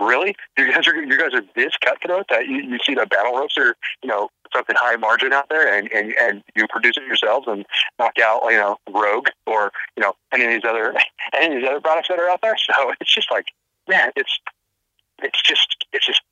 [0.00, 3.36] really you guys are you guys are this cutthroat that you, you see the battle
[3.36, 7.04] ropes are you know something high margin out there and, and and you produce it
[7.04, 7.64] yourselves and
[7.98, 10.94] knock out you know Rogue or you know any of these other
[11.34, 12.56] any of these other products that are out there.
[12.56, 13.46] So it's just like
[13.88, 14.38] man, it's
[15.22, 16.22] it's just it's just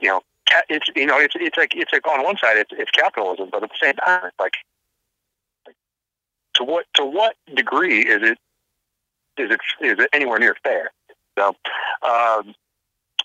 [0.00, 0.22] you know
[0.68, 3.62] it's you know it's it's like it's like on one side it's it's capitalism, but
[3.62, 4.54] at the same time it's like
[6.54, 8.38] to what to what degree is it
[9.38, 10.90] is it is it anywhere near fair?
[11.38, 11.54] So
[12.02, 12.54] um,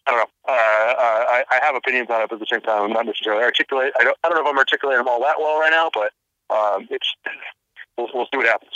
[0.08, 0.26] I don't know.
[0.48, 3.06] Uh, uh, I, I have opinions on it, but at the same time, I'm not
[3.06, 3.92] necessarily articulate.
[4.00, 6.14] I don't I don't know if I'm articulating them all that well right now, but
[6.56, 7.14] um, it's
[7.98, 8.72] we'll, we'll see what happens.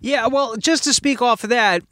[0.00, 1.82] Yeah, well, just to speak off of that,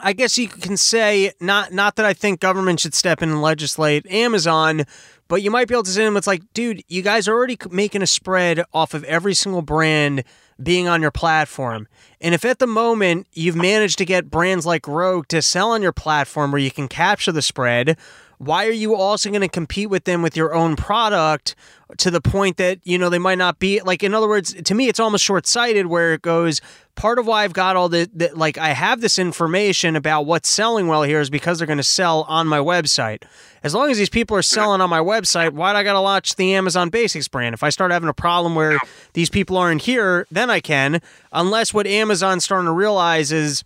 [0.00, 3.42] I guess you can say not not that I think government should step in and
[3.42, 4.84] legislate Amazon,
[5.28, 7.58] but you might be able to say them, it's like, dude, you guys are already
[7.70, 10.22] making a spread off of every single brand
[10.62, 11.88] being on your platform.
[12.20, 15.82] And if at the moment you've managed to get brands like Rogue to sell on
[15.82, 17.98] your platform where you can capture the spread,
[18.38, 21.54] why are you also going to compete with them with your own product
[21.98, 24.74] to the point that you know they might not be like in other words to
[24.74, 26.60] me it's almost short-sighted where it goes
[26.96, 30.48] part of why I've got all the, the like I have this information about what's
[30.48, 33.22] selling well here is because they're going to sell on my website.
[33.62, 36.00] As long as these people are selling on my website, why do I got to
[36.00, 37.54] launch the Amazon Basics brand?
[37.54, 38.78] If I start having a problem where
[39.12, 41.00] these people aren't here, then I can.
[41.32, 43.64] Unless what Amazon's starting to realize is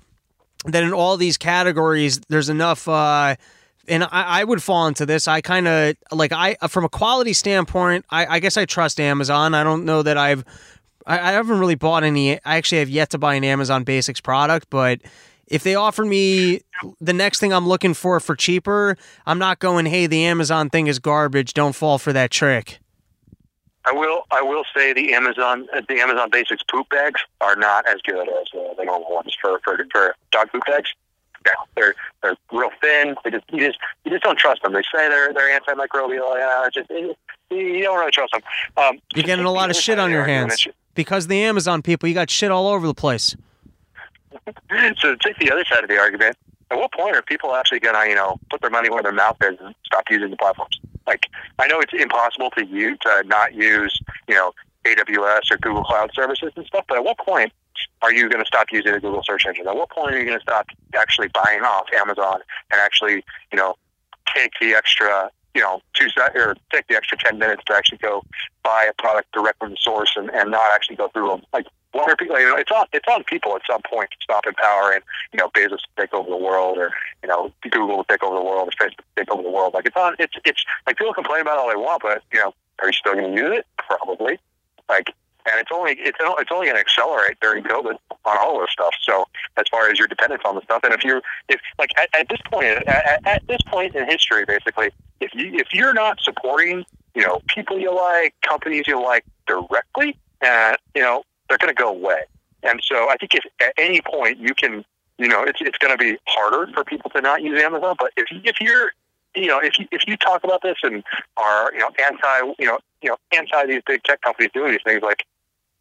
[0.64, 2.88] that in all these categories, there's enough.
[2.88, 3.36] Uh,
[3.88, 5.26] and I, I, would fall into this.
[5.26, 8.04] I kind of like I from a quality standpoint.
[8.10, 9.54] I, I, guess I trust Amazon.
[9.54, 10.44] I don't know that I've
[11.06, 12.34] I, I haven't really bought any.
[12.44, 15.00] I actually have yet to buy an Amazon Basics product, but
[15.50, 16.60] if they offer me
[17.00, 18.96] the next thing I'm looking for for cheaper,
[19.26, 19.86] I'm not going.
[19.86, 21.52] Hey, the Amazon thing is garbage.
[21.54, 22.78] Don't fall for that trick.
[23.84, 24.22] I will.
[24.30, 28.46] I will say the Amazon the Amazon Basics poop bags are not as good as
[28.54, 30.90] uh, the normal ones for for, for dog poop bags.
[31.46, 33.16] know, they're they're real thin.
[33.24, 34.74] They just you just you just don't trust them.
[34.74, 36.38] They say they're they're antimicrobial.
[36.38, 38.42] Yeah, just you don't really trust them.
[38.76, 42.08] Um, You're getting a lot of shit on your hands because the Amazon people.
[42.08, 43.36] You got shit all over the place.
[44.98, 46.36] so take the other side of the argument.
[46.70, 49.12] At what point are people actually going to, you know, put their money where their
[49.12, 50.78] mouth is and stop using the platforms?
[51.06, 51.26] Like,
[51.58, 53.98] I know it's impossible to use to not use,
[54.28, 54.52] you know,
[54.84, 57.52] AWS or Google Cloud services and stuff, but at what point
[58.02, 59.66] are you going to stop using the Google search engine?
[59.66, 62.40] At what point are you going to stop actually buying off Amazon
[62.72, 63.74] and actually, you know,
[64.34, 67.98] take the extra, you know, two se- or take the extra ten minutes to actually
[67.98, 68.22] go
[68.62, 71.42] buy a product direct from the source and, and not actually go through them?
[71.52, 72.38] Like, what are people?
[72.38, 75.00] You know, it's on it's on people at some point to stop empowering,
[75.32, 78.36] you know, Bezos to take over the world, or you know, Google to take over
[78.36, 79.74] the world, or Facebook to take over the world.
[79.74, 80.14] Like it's on.
[80.18, 83.14] It's it's like people complain about all they want, but you know, are you still
[83.14, 83.66] going to use it?
[83.76, 84.38] Probably.
[84.88, 85.14] Like,
[85.46, 88.94] and it's only it's it's only going to accelerate during COVID on all this stuff.
[89.02, 89.24] So
[89.56, 92.28] as far as your dependence on the stuff, and if you're if like at, at
[92.28, 94.90] this point at, at this point in history, basically,
[95.20, 96.84] if you if you're not supporting,
[97.14, 101.80] you know, people you like, companies you like directly, and you know, they're going to
[101.80, 102.22] go away.
[102.62, 104.84] And so I think if at any point you can,
[105.18, 107.96] you know, it's it's going to be harder for people to not use Amazon.
[107.98, 108.92] But if if you're
[109.34, 111.02] you know, if you if you talk about this and
[111.36, 114.82] are you know anti you know you know anti these big tech companies doing these
[114.84, 115.24] things, like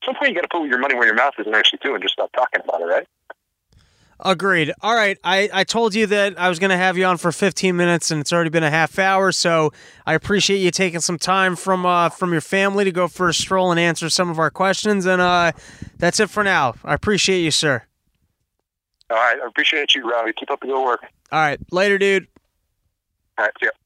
[0.06, 1.94] some point you got to put your money where your mouth is and actually do
[1.94, 3.08] and just stop talking about it, right?
[4.22, 4.74] Agreed.
[4.82, 5.18] All right.
[5.24, 8.12] I, I told you that I was going to have you on for 15 minutes,
[8.12, 9.32] and it's already been a half hour.
[9.32, 9.72] So
[10.06, 13.34] I appreciate you taking some time from uh, from your family to go for a
[13.34, 15.06] stroll and answer some of our questions.
[15.06, 15.54] And uh,
[15.98, 16.74] that's it for now.
[16.84, 17.84] I appreciate you, sir.
[19.10, 19.40] All right.
[19.42, 20.34] I appreciate you, Robbie.
[20.34, 21.02] Keep up the good work.
[21.32, 21.60] All right.
[21.72, 22.28] Later, dude.
[23.40, 23.54] All right.
[23.64, 23.79] See.